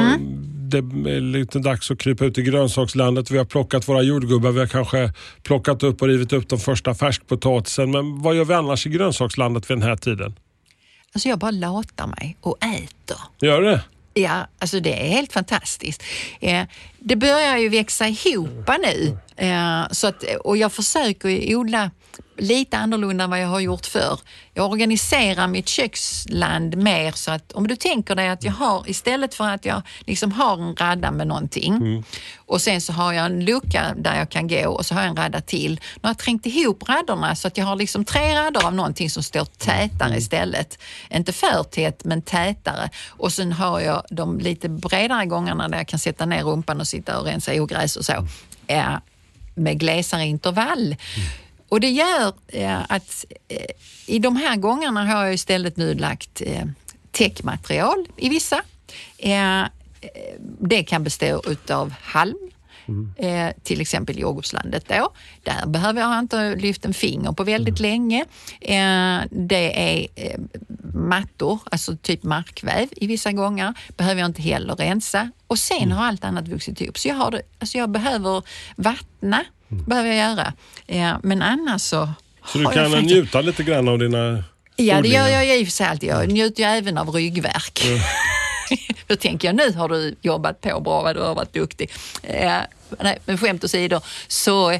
det 0.71 0.77
är 0.77 1.21
lite 1.21 1.59
dags 1.59 1.91
att 1.91 1.99
krypa 1.99 2.25
ut 2.25 2.37
i 2.37 2.41
grönsakslandet. 2.41 3.31
Vi 3.31 3.37
har 3.37 3.45
plockat 3.45 3.87
våra 3.87 4.01
jordgubbar, 4.01 4.51
vi 4.51 4.59
har 4.59 4.67
kanske 4.67 5.13
plockat 5.43 5.83
upp 5.83 6.01
och 6.01 6.07
rivit 6.07 6.33
upp 6.33 6.49
de 6.49 6.59
första 6.59 6.95
färskpotatisen. 6.95 7.91
Men 7.91 8.21
vad 8.21 8.35
gör 8.35 8.45
vi 8.45 8.53
annars 8.53 8.87
i 8.87 8.89
grönsakslandet 8.89 9.69
vid 9.69 9.77
den 9.77 9.87
här 9.87 9.95
tiden? 9.95 10.35
Alltså 11.13 11.29
jag 11.29 11.39
bara 11.39 11.51
latar 11.51 12.07
mig 12.07 12.37
och 12.41 12.57
äter. 12.63 13.17
Gör 13.41 13.61
det? 13.61 13.81
Ja, 14.13 14.47
alltså 14.59 14.79
det 14.79 14.93
är 14.93 15.09
helt 15.09 15.33
fantastiskt. 15.33 16.03
Eh, 16.39 16.63
det 16.99 17.15
börjar 17.15 17.57
ju 17.57 17.69
växa 17.69 18.07
ihop 18.07 18.69
nu 18.85 19.17
så 19.91 20.07
att, 20.07 20.23
och 20.23 20.57
jag 20.57 20.73
försöker 20.73 21.55
odla 21.55 21.91
lite 22.37 22.77
annorlunda 22.77 23.23
än 23.23 23.29
vad 23.29 23.41
jag 23.41 23.47
har 23.47 23.59
gjort 23.59 23.85
förr. 23.85 24.19
Jag 24.53 24.71
organiserar 24.71 25.47
mitt 25.47 25.67
köksland 25.67 26.77
mer 26.77 27.11
så 27.11 27.31
att 27.31 27.51
om 27.51 27.67
du 27.67 27.75
tänker 27.75 28.15
dig 28.15 28.29
att 28.29 28.43
jag 28.43 28.51
har 28.51 28.89
istället 28.89 29.35
för 29.35 29.49
att 29.49 29.65
jag 29.65 29.81
liksom 29.99 30.31
har 30.31 30.57
en 30.57 30.75
radda 30.75 31.11
med 31.11 31.27
någonting 31.27 32.03
och 32.37 32.61
sen 32.61 32.81
så 32.81 32.93
har 32.93 33.13
jag 33.13 33.25
en 33.25 33.45
lucka 33.45 33.93
där 33.97 34.15
jag 34.17 34.29
kan 34.29 34.47
gå 34.47 34.69
och 34.69 34.85
så 34.85 34.93
har 34.93 35.01
jag 35.01 35.09
en 35.09 35.15
radda 35.15 35.41
till. 35.41 35.71
Nu 35.71 35.99
har 36.01 36.09
jag 36.09 36.17
trängt 36.17 36.45
ihop 36.45 36.89
raderna 36.89 37.35
så 37.35 37.47
att 37.47 37.57
jag 37.57 37.65
har 37.65 37.75
liksom 37.75 38.05
tre 38.05 38.35
rader 38.35 38.65
av 38.65 38.73
någonting 38.73 39.09
som 39.09 39.23
står 39.23 39.45
tätare 39.45 40.17
istället. 40.17 40.79
Inte 41.09 41.33
för 41.33 41.63
tätt 41.63 42.05
men 42.05 42.21
tätare. 42.21 42.89
Och 43.07 43.33
sen 43.33 43.51
har 43.53 43.79
jag 43.79 44.03
de 44.09 44.39
lite 44.39 44.69
bredare 44.69 45.25
gångarna 45.25 45.67
där 45.67 45.77
jag 45.77 45.87
kan 45.87 45.99
sätta 45.99 46.25
ner 46.25 46.43
rumpan 46.43 46.79
och 46.79 46.87
sitta 46.87 47.19
och 47.19 47.25
rensa 47.25 47.61
ogräs 47.61 47.95
och 47.95 48.05
så. 48.05 48.27
Eh, 48.67 48.95
med 49.59 49.79
glesare 49.79 50.25
intervall. 50.25 50.95
Och 51.69 51.79
det 51.79 51.89
gör 51.89 52.33
eh, 52.47 52.81
att 52.89 53.25
eh, 53.47 53.65
i 54.05 54.19
de 54.19 54.35
här 54.35 54.55
gångerna 54.55 55.05
har 55.05 55.25
jag 55.25 55.33
istället 55.33 55.77
nu 55.77 55.93
lagt 55.93 56.41
eh, 56.45 56.65
täckmaterial 57.11 58.05
i 58.17 58.29
vissa. 58.29 58.61
Eh, 59.17 59.59
eh, 59.61 59.67
det 60.59 60.83
kan 60.83 61.03
bestå 61.03 61.41
utav 61.47 61.93
halm, 62.01 62.51
eh, 63.17 63.47
till 63.63 63.81
exempel 63.81 64.19
jordgubbslandet 64.19 64.87
då. 64.87 65.13
Där 65.43 65.65
behöver 65.67 66.01
jag 66.01 66.19
inte 66.19 66.55
lyft 66.55 66.85
en 66.85 66.93
finger 66.93 67.31
på 67.31 67.43
väldigt 67.43 67.79
länge. 67.79 68.25
Eh, 68.61 69.19
det 69.31 69.81
är 69.99 70.07
eh, 70.15 70.39
mattor, 70.93 71.59
alltså 71.71 71.97
typ 71.97 72.23
markväv 72.23 72.87
i 72.91 73.07
vissa 73.07 73.31
gånger, 73.31 73.73
behöver 73.97 74.21
jag 74.21 74.25
inte 74.29 74.41
heller 74.41 74.75
rensa. 74.75 75.31
Och 75.47 75.59
sen 75.59 75.91
har 75.91 76.05
allt 76.05 76.23
annat 76.23 76.47
vuxit 76.47 76.81
ihop. 76.81 76.97
Så 76.97 77.07
jag, 77.07 77.15
har 77.15 77.31
det, 77.31 77.41
alltså 77.59 77.77
jag 77.77 77.89
behöver 77.89 78.43
vattna, 78.75 79.43
behöver 79.67 80.09
jag 80.09 80.17
göra. 80.17 80.53
Eh, 80.87 81.17
men 81.23 81.41
annars 81.41 81.81
så 81.81 82.09
Så 82.45 82.57
du 82.57 82.63
jag 82.63 82.73
kan 82.73 82.91
faktiskt- 82.91 83.11
njuta 83.15 83.41
lite 83.41 83.63
grann 83.63 83.87
av 83.87 83.99
dina 83.99 84.43
Ja, 84.75 85.01
det 85.01 85.07
gör 85.07 85.27
jag 85.27 85.59
i 85.59 85.63
och 85.63 85.67
för 85.67 85.71
sig 85.71 85.87
alltid. 85.87 86.09
Jag 86.09 86.31
njuter 86.31 86.63
ju 86.63 86.69
även 86.69 86.97
av 86.97 87.09
ryggverk. 87.09 87.81
Då 89.09 89.15
tänker 89.15 89.47
jag, 89.47 89.55
nu 89.55 89.71
har 89.71 89.89
du 89.89 90.15
jobbat 90.21 90.61
på 90.61 90.79
bra, 90.79 91.01
vad 91.01 91.15
du 91.15 91.21
har 91.21 91.35
varit 91.35 91.53
duktig. 91.53 91.91
Eh, 92.23 92.57
nej, 92.99 93.19
men 93.25 93.37
skämt 93.37 93.63
åsido, 93.63 94.01
så 94.27 94.71
eh, 94.71 94.79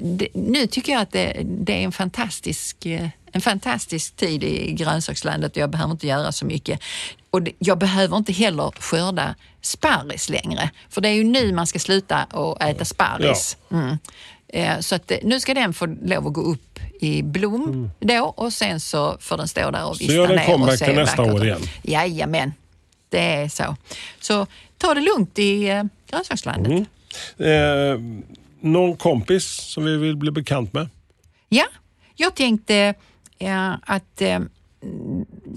det, 0.00 0.28
nu 0.34 0.66
tycker 0.66 0.92
jag 0.92 1.02
att 1.02 1.12
det, 1.12 1.42
det 1.44 1.72
är 1.72 1.84
en 1.84 1.92
fantastisk, 1.92 2.86
eh, 2.86 3.08
en 3.32 3.40
fantastisk 3.40 4.16
tid 4.16 4.44
i 4.44 4.72
grönsakslandet 4.72 5.52
och 5.52 5.56
jag 5.56 5.70
behöver 5.70 5.92
inte 5.92 6.06
göra 6.06 6.32
så 6.32 6.44
mycket. 6.46 6.80
Och 7.30 7.42
det, 7.42 7.52
jag 7.58 7.78
behöver 7.78 8.16
inte 8.16 8.32
heller 8.32 8.72
skörda 8.78 9.34
sparris 9.62 10.28
längre, 10.28 10.70
för 10.88 11.00
det 11.00 11.08
är 11.08 11.14
ju 11.14 11.24
nu 11.24 11.52
man 11.52 11.66
ska 11.66 11.78
sluta 11.78 12.24
och 12.24 12.62
äta 12.62 12.84
sparris. 12.84 13.56
Mm. 13.70 13.98
Eh, 14.48 14.78
Så 14.80 14.94
att 14.94 15.12
nu 15.22 15.40
ska 15.40 15.54
den 15.54 15.74
få 15.74 15.86
lov 15.86 16.26
att 16.26 16.32
gå 16.32 16.40
upp 16.40 16.80
i 17.00 17.22
blom 17.22 17.90
då 18.00 18.34
och 18.36 18.52
sen 18.52 18.80
så 18.80 19.16
får 19.20 19.36
den 19.36 19.48
stå 19.48 19.70
där 19.70 19.84
och 19.84 19.96
Så 19.96 20.00
vissna 20.00 20.14
gör 20.14 20.26
den 20.26 20.36
ner 20.36 20.46
comeback 20.46 20.78
till 20.78 20.94
nästa 20.94 21.22
vackert 21.22 21.34
år 21.34 21.44
igen? 21.44 21.60
Jajamän, 21.82 22.52
det 23.10 23.18
är 23.34 23.48
så. 23.48 23.76
Så 24.20 24.46
ta 24.78 24.94
det 24.94 25.00
lugnt 25.00 25.38
i, 25.38 25.68
eh, 25.68 25.82
grönsakslandet. 26.10 26.88
Eh, 27.38 28.00
någon 28.60 28.96
kompis 28.96 29.44
som 29.46 29.84
vi 29.84 29.96
vill 29.96 30.16
bli 30.16 30.30
bekant 30.30 30.72
med? 30.72 30.88
Ja, 31.48 31.64
jag 32.16 32.34
tänkte 32.34 32.94
eh, 33.38 33.72
att 33.82 34.20
eh, 34.22 34.38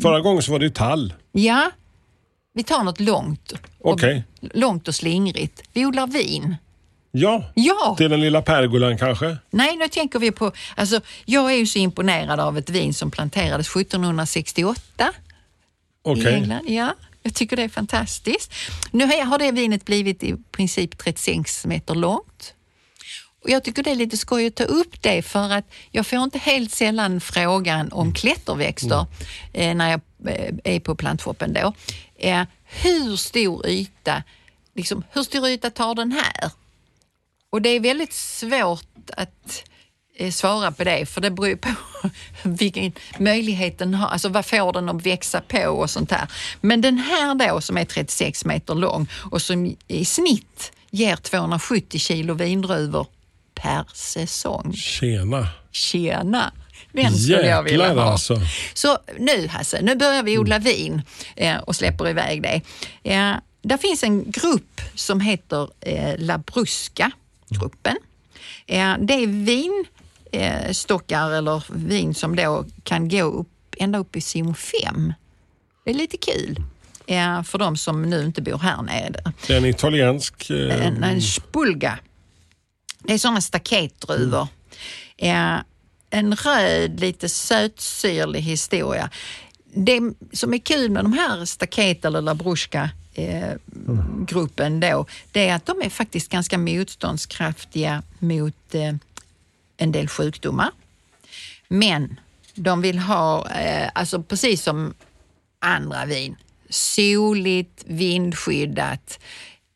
Förra 0.01 0.19
gången 0.19 0.43
så 0.43 0.51
var 0.51 0.59
det 0.59 0.65
ju 0.65 0.71
tall. 0.71 1.13
ja, 1.31 1.71
vi 2.53 2.63
tar 2.63 2.83
något 2.83 2.99
långt. 2.99 3.51
och- 3.51 3.93
Okej. 3.93 4.23
Långt 4.41 4.87
och 4.87 4.95
slingrigt. 4.95 5.61
Vi 5.73 5.85
odlar 5.85 6.07
vin. 6.07 6.55
Ja, 7.11 7.51
Ja! 7.55 7.95
till 7.97 8.09
den 8.11 8.21
lilla 8.21 8.41
pergolan 8.41 8.97
kanske? 8.97 9.37
Nej, 9.49 9.75
nu 9.77 9.87
tänker 9.87 10.19
vi 10.19 10.31
på... 10.31 10.51
Alltså, 10.75 11.01
jag 11.25 11.51
är 11.53 11.57
ju 11.57 11.65
så 11.65 11.79
imponerad 11.79 12.39
av 12.39 12.57
ett 12.57 12.69
vin 12.69 12.93
som 12.93 13.11
planterades 13.11 13.67
1768 13.75 15.11
Okej. 16.03 16.23
i 16.23 16.35
England. 16.35 16.65
Ja, 16.69 16.93
jag 17.23 17.33
tycker 17.33 17.55
det 17.55 17.63
är 17.63 17.69
fantastiskt. 17.69 18.53
Nu 18.91 19.05
har 19.05 19.37
det 19.37 19.51
vinet 19.51 19.85
blivit 19.85 20.23
i 20.23 20.35
princip 20.51 20.97
36 20.97 21.65
meter 21.65 21.95
långt. 21.95 22.53
Och 23.43 23.49
jag 23.49 23.63
tycker 23.63 23.83
det 23.83 23.91
är 23.91 23.95
lite 23.95 24.17
skoj 24.17 24.47
att 24.47 24.55
ta 24.55 24.63
upp 24.63 25.01
det 25.01 25.21
för 25.21 25.49
att 25.51 25.65
jag 25.91 26.07
får 26.07 26.23
inte 26.23 26.39
helt 26.39 26.71
sällan 26.71 27.21
frågan 27.21 27.91
om 27.91 28.13
klätterväxter 28.13 29.05
eh, 29.53 29.75
när 29.75 29.91
jag 29.91 30.01
eh, 30.27 30.55
är 30.63 30.79
på 30.79 30.95
plantshoppen 30.95 31.53
då. 31.53 31.73
Eh, 32.15 32.43
hur 32.63 33.15
stor 33.15 33.67
yta, 33.67 34.23
liksom, 34.75 35.03
hur 35.11 35.23
stor 35.23 35.47
yta 35.47 35.69
tar 35.69 35.95
den 35.95 36.11
här? 36.11 36.51
Och 37.49 37.61
det 37.61 37.69
är 37.69 37.79
väldigt 37.79 38.13
svårt 38.13 39.09
att 39.17 39.63
svara 40.31 40.71
på 40.71 40.83
det 40.83 41.05
för 41.05 41.21
det 41.21 41.31
beror 41.31 41.47
ju 41.47 41.57
på 41.57 41.69
vilken 42.43 42.91
möjlighet 43.17 43.77
den 43.77 43.93
har, 43.93 44.07
alltså 44.07 44.29
vad 44.29 44.45
får 44.45 44.73
den 44.73 44.89
att 44.89 45.05
växa 45.05 45.41
på 45.41 45.67
och 45.67 45.89
sånt 45.89 46.11
här. 46.11 46.27
Men 46.61 46.81
den 46.81 46.97
här 46.97 47.35
då 47.35 47.61
som 47.61 47.77
är 47.77 47.85
36 47.85 48.45
meter 48.45 48.75
lång 48.75 49.07
och 49.31 49.41
som 49.41 49.75
i 49.87 50.05
snitt 50.05 50.71
ger 50.89 51.15
270 51.15 51.99
kilo 51.99 52.33
vindruvor 52.33 53.07
per 53.53 53.83
säsong. 53.93 54.73
Tjena. 54.73 55.47
Tjena! 55.71 56.51
Den 56.91 57.13
skulle 57.13 57.47
jag 57.47 57.63
vilja 57.63 57.93
ha. 57.93 58.03
alltså. 58.03 58.41
Så 58.73 58.97
nu 59.19 59.47
Hasse, 59.47 59.81
nu 59.81 59.95
börjar 59.95 60.23
vi 60.23 60.37
odla 60.37 60.59
vin 60.59 61.01
eh, 61.35 61.57
och 61.57 61.75
släpper 61.75 62.09
iväg 62.09 62.41
det. 62.41 62.61
Eh, 63.03 63.33
där 63.61 63.77
finns 63.77 64.03
en 64.03 64.31
grupp 64.31 64.81
som 64.95 65.19
heter 65.19 65.69
eh, 65.79 66.13
Labruska-gruppen. 66.17 67.97
Eh, 68.67 68.95
det 68.99 69.13
är 69.13 69.27
eh, 69.27 69.85
stockar 70.71 71.31
eller 71.31 71.63
vin 71.69 72.13
som 72.15 72.35
då 72.35 72.65
kan 72.83 73.09
gå 73.09 73.23
upp, 73.23 73.47
ända 73.77 73.99
upp 73.99 74.15
i 74.15 74.21
zon 74.21 74.55
5. 74.55 75.13
Det 75.85 75.89
är 75.91 75.95
lite 75.95 76.17
kul 76.17 76.63
eh, 77.07 77.43
för 77.43 77.57
de 77.57 77.77
som 77.77 78.01
nu 78.01 78.23
inte 78.23 78.41
bor 78.41 78.57
här 78.57 78.81
nere. 78.81 79.33
Det 79.47 79.53
är 79.53 79.57
en 79.57 79.65
italiensk... 79.65 80.49
Eh, 80.49 80.85
En, 80.87 81.03
en 81.03 81.21
spulga. 81.21 81.99
Det 82.99 83.13
är 83.13 83.17
sådana 83.17 83.41
staketdruvor. 83.41 84.47
Eh, 85.17 85.55
en 86.09 86.35
röd, 86.35 86.99
lite 86.99 87.29
sötsyrlig 87.29 88.41
historia. 88.41 89.09
Det 89.75 90.01
som 90.33 90.53
är 90.53 90.57
kul 90.57 90.91
med 90.91 91.05
de 91.05 91.13
här 91.13 91.45
staket 91.45 92.05
eller 92.05 92.21
labruska 92.21 92.89
eh, 93.13 93.53
gruppen 94.27 94.79
då, 94.79 95.05
det 95.31 95.49
är 95.49 95.55
att 95.55 95.65
de 95.65 95.81
är 95.81 95.89
faktiskt 95.89 96.29
ganska 96.31 96.57
motståndskraftiga 96.57 98.03
mot 98.19 98.75
eh, 98.75 98.93
en 99.77 99.91
del 99.91 100.07
sjukdomar. 100.07 100.71
Men 101.67 102.19
de 102.55 102.81
vill 102.81 102.99
ha, 102.99 103.49
eh, 103.49 103.89
alltså 103.95 104.23
precis 104.23 104.63
som 104.63 104.93
andra 105.59 106.05
vin, 106.05 106.35
soligt, 106.69 107.83
vindskyddat, 107.85 109.19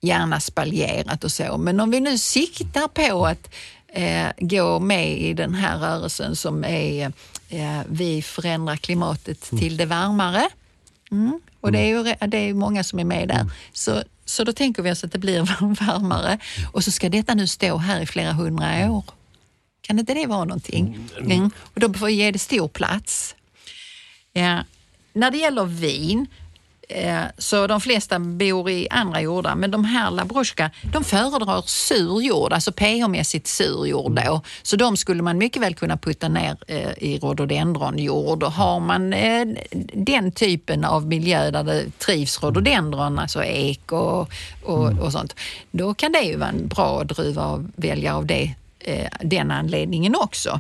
gärna 0.02 0.40
spaljerat 0.40 1.24
och 1.24 1.32
så. 1.32 1.58
Men 1.58 1.80
om 1.80 1.92
vi 1.92 2.00
nu 2.00 2.18
siktar 2.18 2.88
på 2.88 3.26
att 3.26 3.54
eh, 3.88 4.28
gå 4.38 4.80
med 4.80 5.18
i 5.18 5.34
den 5.34 5.54
här 5.56 5.78
rörelsen 5.78 6.36
som 6.36 6.64
är 6.64 7.12
eh, 7.50 7.82
vi 7.90 8.22
förändrar 8.22 8.76
klimatet 8.76 9.42
till 9.42 9.78
det 9.78 9.86
varmare. 9.86 10.50
Mm. 11.12 11.40
Och 11.62 11.72
det 11.72 11.80
är 11.80 11.88
ju 11.88 12.04
re- 12.04 12.28
det 12.28 12.38
är 12.38 12.54
många 12.54 12.84
som 12.84 13.00
är 13.00 13.04
med 13.04 13.28
där. 13.28 13.46
Så, 13.74 14.04
så 14.26 14.44
då 14.44 14.54
tänker 14.54 14.84
vi 14.84 14.92
oss 14.92 15.04
att 15.04 15.12
det 15.12 15.20
blir 15.20 15.42
varmare 15.86 16.40
och 16.72 16.84
så 16.84 16.92
ska 16.92 17.10
detta 17.10 17.34
nu 17.34 17.48
stå 17.48 17.78
här 17.78 18.02
i 18.02 18.06
flera 18.06 18.34
hundra 18.34 18.92
år. 18.92 19.04
Kan 19.88 20.00
inte 20.00 20.14
det 20.14 20.26
vara 20.26 20.46
någonting? 20.46 21.00
Mm. 21.20 21.52
Och 21.74 21.80
då 21.80 21.94
får 21.94 22.06
vi 22.06 22.14
ge 22.14 22.32
det 22.32 22.40
stor 22.40 22.68
plats. 22.68 23.36
Ja. 24.34 24.64
När 25.14 25.32
det 25.32 25.38
gäller 25.38 25.66
vin, 25.66 26.28
eh, 26.90 27.24
så 27.38 27.68
de 27.68 27.82
flesta 27.82 28.20
bor 28.20 28.70
i 28.70 28.88
andra 28.90 29.22
jordar, 29.22 29.56
men 29.56 29.72
de 29.72 29.86
här 29.86 30.12
labruska, 30.12 30.72
de 30.94 31.04
föredrar 31.04 31.62
sur 31.62 32.22
jord, 32.22 32.54
alltså 32.54 32.72
pH-mässigt 32.72 33.48
sur 33.48 33.86
jord 33.86 34.12
då. 34.26 34.42
Så 34.62 34.76
de 34.76 34.98
skulle 34.98 35.24
man 35.24 35.38
mycket 35.38 35.62
väl 35.62 35.76
kunna 35.76 35.98
putta 35.98 36.28
ner 36.30 36.58
eh, 36.68 36.92
i 36.98 37.20
rhododendronjord. 37.22 38.44
Och 38.44 38.52
har 38.52 38.80
man 38.80 39.14
eh, 39.14 39.48
den 39.94 40.32
typen 40.32 40.86
av 40.86 41.08
miljö 41.08 41.52
där 41.52 41.64
det 41.64 42.00
trivs 42.00 42.44
rhododendron, 42.44 43.20
alltså 43.20 43.44
ek 43.44 43.92
och, 43.92 44.32
och, 44.64 45.00
och 45.00 45.12
sånt, 45.12 45.36
då 45.72 45.94
kan 45.94 46.12
det 46.12 46.22
ju 46.22 46.38
vara 46.38 46.50
en 46.50 46.68
bra 46.68 47.04
druva 47.04 47.44
att 47.44 47.62
välja 47.76 48.16
av 48.16 48.26
det, 48.26 48.56
eh, 48.88 49.08
den 49.22 49.52
anledningen 49.52 50.16
också. 50.16 50.60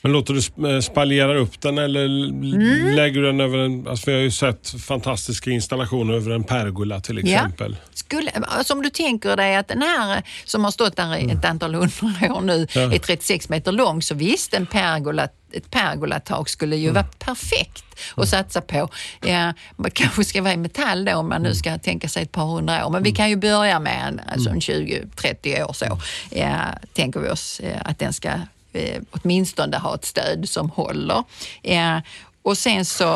Men 0.00 0.12
låter 0.12 0.34
du 0.34 0.68
eh, 0.74 0.80
spaljera 0.80 1.38
upp 1.38 1.60
den 1.60 1.78
eller 1.78 2.04
Mm. 2.04 2.94
lägger 2.96 3.20
du 3.20 3.26
den 3.26 3.40
över 3.40 3.58
en... 3.58 3.88
Alltså 3.88 4.10
vi 4.10 4.16
har 4.16 4.22
ju 4.22 4.30
sett 4.30 4.68
fantastiska 4.86 5.50
installationer 5.50 6.14
över 6.14 6.30
en 6.30 6.44
pergola 6.44 7.00
till 7.00 7.18
exempel. 7.18 7.76
Skulle, 7.94 8.30
alltså 8.30 8.72
om 8.74 8.82
du 8.82 8.90
tänker 8.90 9.36
dig 9.36 9.56
att 9.56 9.68
den 9.68 9.82
här 9.82 10.22
som 10.44 10.64
har 10.64 10.70
stått 10.70 10.96
där 10.96 11.16
i 11.16 11.30
ett 11.30 11.44
antal 11.44 11.74
hundra 11.74 12.34
år 12.34 12.40
nu 12.40 12.66
Ja. 12.72 12.80
är 12.94 12.98
36 12.98 13.48
meter 13.48 13.72
lång, 13.72 14.02
så 14.02 14.14
visst, 14.14 14.54
en 14.54 14.66
pergola, 14.66 15.28
ett 15.52 15.70
pergolatak 15.70 16.48
skulle 16.48 16.76
ju 16.76 16.90
vara 16.90 17.04
perfekt 17.18 17.84
att 18.14 18.28
satsa 18.28 18.60
på. 18.60 18.88
Ja, 19.26 19.52
man 19.76 19.90
kanske 19.90 20.24
ska 20.24 20.42
vara 20.42 20.52
i 20.52 20.56
metall 20.56 21.04
då 21.04 21.14
om 21.14 21.28
man 21.28 21.42
nu 21.42 21.54
ska 21.54 21.78
tänka 21.78 22.08
sig 22.08 22.22
ett 22.22 22.32
par 22.32 22.44
hundra 22.46 22.86
år, 22.86 22.90
men 22.90 23.02
vi 23.02 23.12
kan 23.12 23.30
ju 23.30 23.36
börja 23.36 23.80
med 23.80 24.08
en, 24.08 24.20
alltså 24.32 24.50
en 24.50 24.60
20-30 24.60 25.62
år 25.64 25.72
så. 25.72 25.98
Ja, 26.30 26.58
tänker 26.94 27.20
vi 27.20 27.28
oss 27.28 27.60
eh, 27.60 27.76
att 27.84 27.98
den 27.98 28.12
ska 28.12 28.30
eh, 28.72 29.02
åtminstone 29.10 29.76
ha 29.78 29.94
ett 29.94 30.04
stöd 30.04 30.48
som 30.48 30.70
håller. 30.70 31.24
Ja, 31.62 32.02
och 32.42 32.58
sen 32.58 32.84
så 32.84 33.12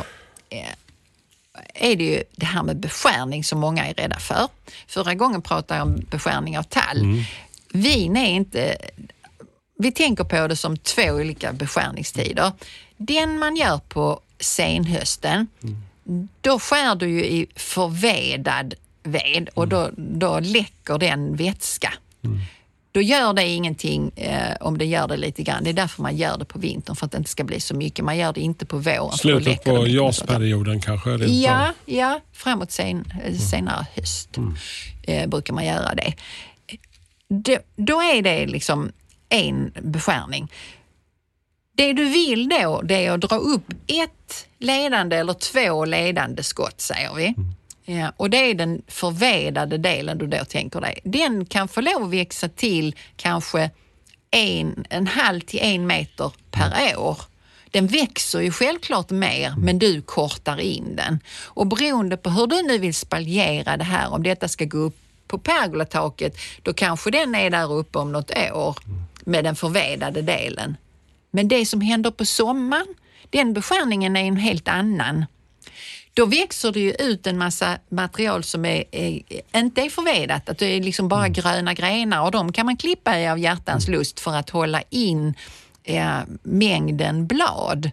eh, 0.48 0.68
är 1.74 1.96
det 1.96 2.04
ju 2.04 2.22
det 2.36 2.46
här 2.46 2.62
med 2.62 2.76
beskärning 2.76 3.44
som 3.44 3.60
många 3.60 3.86
är 3.86 3.94
rädda 3.94 4.18
för. 4.18 4.48
Förra 4.88 5.14
gången 5.14 5.42
pratade 5.42 5.78
jag 5.78 5.86
om 5.86 6.06
beskärning 6.10 6.58
av 6.58 6.62
tall. 6.62 7.24
Vin 7.72 8.16
är 8.16 8.30
inte... 8.30 8.76
Vi 9.78 9.92
tänker 9.92 10.24
på 10.24 10.48
det 10.48 10.56
som 10.56 10.76
två 10.76 11.02
olika 11.02 11.52
beskärningstider. 11.52 12.52
Den 12.96 13.38
man 13.38 13.56
gör 13.56 13.78
på 13.78 14.20
senhösten, 14.40 15.46
då 16.40 16.58
skär 16.58 16.94
du 16.94 17.08
ju 17.08 17.24
i 17.24 17.46
förvedad 17.56 18.74
ved 19.02 19.48
och 19.54 19.68
då, 19.68 19.90
då 19.96 20.40
läcker 20.40 20.98
den 20.98 21.36
vätska. 21.36 21.92
Då 22.92 23.00
gör 23.00 23.32
det 23.32 23.48
ingenting 23.48 24.10
eh, 24.16 24.56
om 24.60 24.78
det 24.78 24.84
gör 24.84 25.08
det 25.08 25.16
lite 25.16 25.42
grann. 25.42 25.64
Det 25.64 25.70
är 25.70 25.74
därför 25.74 26.02
man 26.02 26.16
gör 26.16 26.38
det 26.38 26.44
på 26.44 26.58
vintern, 26.58 26.96
för 26.96 27.06
att 27.06 27.12
det 27.12 27.18
inte 27.18 27.30
ska 27.30 27.44
bli 27.44 27.60
så 27.60 27.74
mycket. 27.74 28.04
Man 28.04 28.18
gör 28.18 28.32
det 28.32 28.40
inte 28.40 28.66
på 28.66 28.78
våren. 28.78 29.12
Slutet 29.12 29.64
på. 29.64 29.86
JAS-perioden 29.86 30.80
kanske? 30.80 31.10
rent 31.10 31.22
av. 31.22 31.28
Ja, 31.28 31.72
ja, 31.84 32.20
framåt 32.32 32.70
sen, 32.70 33.12
senare 33.50 33.86
höst 33.94 34.38
eh, 35.02 35.28
brukar 35.28 35.54
man 35.54 35.66
göra 35.66 35.94
det. 35.94 36.14
Då, 37.28 37.58
då 37.76 38.02
är 38.02 38.22
det 38.22 38.46
liksom 38.46 38.92
en 39.28 39.72
beskärning. 39.82 40.52
Det 41.76 41.92
du 41.92 42.04
vill 42.04 42.48
då, 42.48 42.82
det 42.84 43.06
är 43.06 43.12
att 43.12 43.20
dra 43.20 43.36
upp 43.36 43.72
ett 43.86 44.46
ledande 44.58 45.16
eller 45.16 45.32
två 45.32 45.84
ledande 45.84 46.42
skott, 46.42 46.80
säger 46.80 47.14
vi. 47.14 47.34
Ja, 47.84 48.12
och 48.16 48.30
det 48.30 48.50
är 48.50 48.54
den 48.54 48.82
förvedade 48.88 49.78
delen 49.78 50.18
du 50.18 50.26
då 50.26 50.44
tänker 50.44 50.80
dig. 50.80 50.98
Den 51.04 51.46
kan 51.46 51.68
få 51.68 51.80
lov 51.80 52.02
att 52.02 52.10
växa 52.10 52.48
till 52.48 52.96
kanske 53.16 53.70
en, 54.30 54.84
en 54.90 55.06
halv 55.06 55.40
till 55.40 55.60
en 55.62 55.86
meter 55.86 56.32
per 56.50 56.98
år. 56.98 57.18
Den 57.70 57.86
växer 57.86 58.40
ju 58.40 58.50
självklart 58.50 59.10
mer, 59.10 59.54
men 59.58 59.78
du 59.78 60.02
kortar 60.02 60.60
in 60.60 60.96
den. 60.96 61.20
Och 61.44 61.66
beroende 61.66 62.16
på 62.16 62.30
hur 62.30 62.46
du 62.46 62.62
nu 62.62 62.78
vill 62.78 62.94
spaljera 62.94 63.76
det 63.76 63.84
här, 63.84 64.12
om 64.12 64.22
detta 64.22 64.48
ska 64.48 64.64
gå 64.64 64.78
upp 64.78 64.96
på 65.26 65.38
pergolataket, 65.38 66.36
då 66.62 66.72
kanske 66.72 67.10
den 67.10 67.34
är 67.34 67.50
där 67.50 67.72
uppe 67.72 67.98
om 67.98 68.12
något 68.12 68.30
år 68.52 68.76
med 69.24 69.44
den 69.44 69.56
förvedade 69.56 70.22
delen. 70.22 70.76
Men 71.30 71.48
det 71.48 71.66
som 71.66 71.80
händer 71.80 72.10
på 72.10 72.24
sommaren, 72.26 72.94
den 73.30 73.52
beskärningen 73.52 74.16
är 74.16 74.24
en 74.24 74.36
helt 74.36 74.68
annan. 74.68 75.24
Då 76.14 76.26
växer 76.26 76.72
det 76.72 76.80
ju 76.80 76.92
ut 76.98 77.26
en 77.26 77.38
massa 77.38 77.78
material 77.88 78.44
som 78.44 78.64
är, 78.64 78.84
är, 78.90 79.22
inte 79.56 79.80
är 79.80 79.90
förvedat, 79.90 80.48
att 80.48 80.58
det 80.58 80.66
är 80.66 80.80
liksom 80.80 81.08
bara 81.08 81.28
gröna 81.28 81.74
grenar 81.74 82.22
och 82.22 82.30
de 82.30 82.52
kan 82.52 82.66
man 82.66 82.76
klippa 82.76 83.18
i 83.18 83.28
av 83.28 83.38
hjärtans 83.38 83.88
lust 83.88 84.20
för 84.20 84.34
att 84.34 84.50
hålla 84.50 84.82
in 84.90 85.34
eh, 85.84 86.18
mängden 86.42 87.26
blad. 87.26 87.90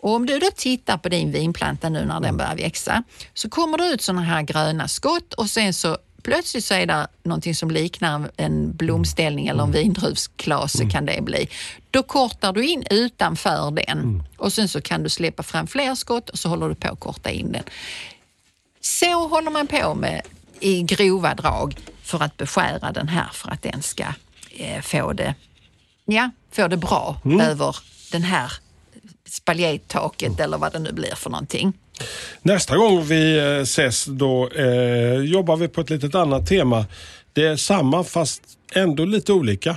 Och 0.00 0.14
om 0.14 0.26
du 0.26 0.38
då 0.38 0.50
tittar 0.56 0.98
på 0.98 1.08
din 1.08 1.32
vinplanta 1.32 1.88
nu 1.88 2.04
när 2.04 2.20
den 2.20 2.36
börjar 2.36 2.56
växa 2.56 3.02
så 3.34 3.50
kommer 3.50 3.78
det 3.78 3.84
ut 3.84 4.02
sådana 4.02 4.22
här 4.22 4.42
gröna 4.42 4.88
skott 4.88 5.34
och 5.34 5.50
sen 5.50 5.74
så 5.74 5.98
plötsligt 6.26 6.64
så 6.64 6.74
är 6.74 6.86
det 6.86 7.06
någonting 7.22 7.54
som 7.54 7.70
liknar 7.70 8.30
en 8.36 8.76
blomställning 8.76 9.46
eller 9.46 9.62
en 9.62 9.72
vindruvsklase 9.72 10.90
kan 10.90 11.06
det 11.06 11.22
bli. 11.22 11.48
Då 11.90 12.02
kortar 12.02 12.52
du 12.52 12.66
in 12.66 12.84
utanför 12.90 13.70
den 13.70 14.22
och 14.36 14.52
sen 14.52 14.68
så 14.68 14.80
kan 14.80 15.02
du 15.02 15.08
släppa 15.08 15.42
fram 15.42 15.66
fler 15.66 15.94
skott 15.94 16.30
och 16.30 16.38
så 16.38 16.48
håller 16.48 16.68
du 16.68 16.74
på 16.74 16.88
att 16.88 17.00
korta 17.00 17.30
in 17.30 17.52
den. 17.52 17.62
Så 18.80 19.28
håller 19.28 19.50
man 19.50 19.66
på 19.66 19.94
med 19.94 20.22
i 20.60 20.82
grova 20.82 21.34
drag 21.34 21.76
för 22.02 22.22
att 22.22 22.36
beskära 22.36 22.92
den 22.92 23.08
här 23.08 23.28
för 23.32 23.50
att 23.50 23.62
den 23.62 23.82
ska 23.82 24.04
eh, 24.50 24.82
få, 24.82 25.12
det, 25.12 25.34
ja, 26.04 26.30
få 26.50 26.68
det 26.68 26.76
bra 26.76 27.20
över 27.40 27.76
den 28.12 28.22
här 28.22 28.52
spaljetaket 29.24 30.40
eller 30.40 30.58
vad 30.58 30.72
det 30.72 30.78
nu 30.78 30.92
blir 30.92 31.14
för 31.14 31.30
någonting. 31.30 31.72
Nästa 32.42 32.76
gång 32.76 33.04
vi 33.04 33.38
eh, 33.38 33.44
ses 33.44 34.04
då 34.04 34.48
eh, 34.48 35.14
jobbar 35.14 35.56
vi 35.56 35.68
på 35.68 35.80
ett 35.80 35.90
litet 35.90 36.14
annat 36.14 36.46
tema. 36.46 36.86
Det 37.32 37.46
är 37.46 37.56
samma 37.56 38.04
fast 38.04 38.42
ändå 38.74 39.04
lite 39.04 39.32
olika. 39.32 39.76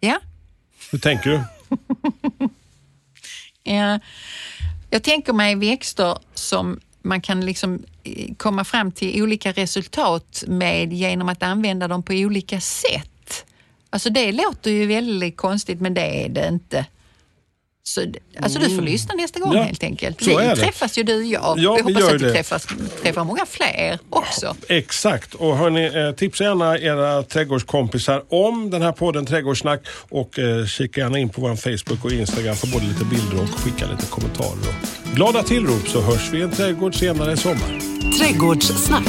Ja, 0.00 0.18
Hur 0.90 0.98
tänker 0.98 1.30
du? 1.30 1.40
Ja, 3.62 4.00
jag 4.90 5.02
tänker 5.02 5.32
mig 5.32 5.54
växter 5.54 6.18
som 6.34 6.80
man 7.02 7.20
kan 7.20 7.46
liksom 7.46 7.82
eh, 8.04 8.34
komma 8.36 8.64
fram 8.64 8.92
till 8.92 9.22
olika 9.22 9.52
resultat 9.52 10.44
med 10.46 10.92
genom 10.92 11.28
att 11.28 11.42
använda 11.42 11.88
dem 11.88 12.02
på 12.02 12.12
olika 12.12 12.60
sätt. 12.60 13.44
Alltså 13.90 14.10
det 14.10 14.32
låter 14.32 14.70
ju 14.70 14.86
väldigt 14.86 15.36
konstigt 15.36 15.80
men 15.80 15.94
det 15.94 16.24
är 16.24 16.28
det 16.28 16.48
inte. 16.48 16.86
Så, 17.88 18.04
alltså 18.42 18.58
du 18.58 18.70
får 18.74 18.82
lyssna 18.82 19.14
nästa 19.14 19.40
gång 19.40 19.54
Ja, 19.54 19.62
helt 19.62 19.82
enkelt. 19.82 20.20
så 20.24 20.30
Vi 20.30 20.36
är 20.36 20.56
det. 20.56 20.62
träffas 20.62 20.98
ju 20.98 21.02
du 21.02 21.16
och 21.16 21.24
jag. 21.24 21.54
Ja, 21.58 21.74
vi 21.74 21.82
vi 21.86 21.92
hoppas 21.92 22.08
gör 22.08 22.16
att 22.16 22.22
vi 22.22 22.32
träffas, 22.32 22.66
träffar 23.02 23.24
många 23.24 23.46
fler 23.46 23.98
också. 24.10 24.56
Exakt. 24.68 25.34
Och 25.34 25.56
hörni, 25.56 25.84
eh, 26.08 26.12
tipsa 26.16 26.44
gärna 26.44 26.78
era 26.78 27.22
trädgårdskompisar 27.22 28.22
om 28.28 28.70
den 28.70 28.82
här 28.82 28.92
podden 28.92 29.26
Trädgårdssnack 29.26 29.80
och 30.08 30.38
eh, 30.38 30.66
kika 30.66 31.00
gärna 31.00 31.18
in 31.18 31.28
på 31.28 31.40
vår 31.40 31.56
Facebook 31.56 32.04
och 32.04 32.12
Instagram 32.12 32.56
för 32.56 32.66
både 32.66 32.86
lite 32.86 33.04
bilder 33.04 33.42
och 33.42 33.60
skicka 33.60 33.86
lite 33.90 34.06
kommentarer. 34.06 34.52
Och 35.10 35.14
glada 35.16 35.42
tillrop 35.42 35.88
så 35.88 36.00
hörs 36.00 36.30
vi 36.32 36.38
i 36.38 36.42
en 36.42 36.50
trädgård 36.50 36.94
senare 36.94 37.32
i 37.32 37.36
sommar. 37.36 37.80
Trädgårdssnack. 38.18 39.08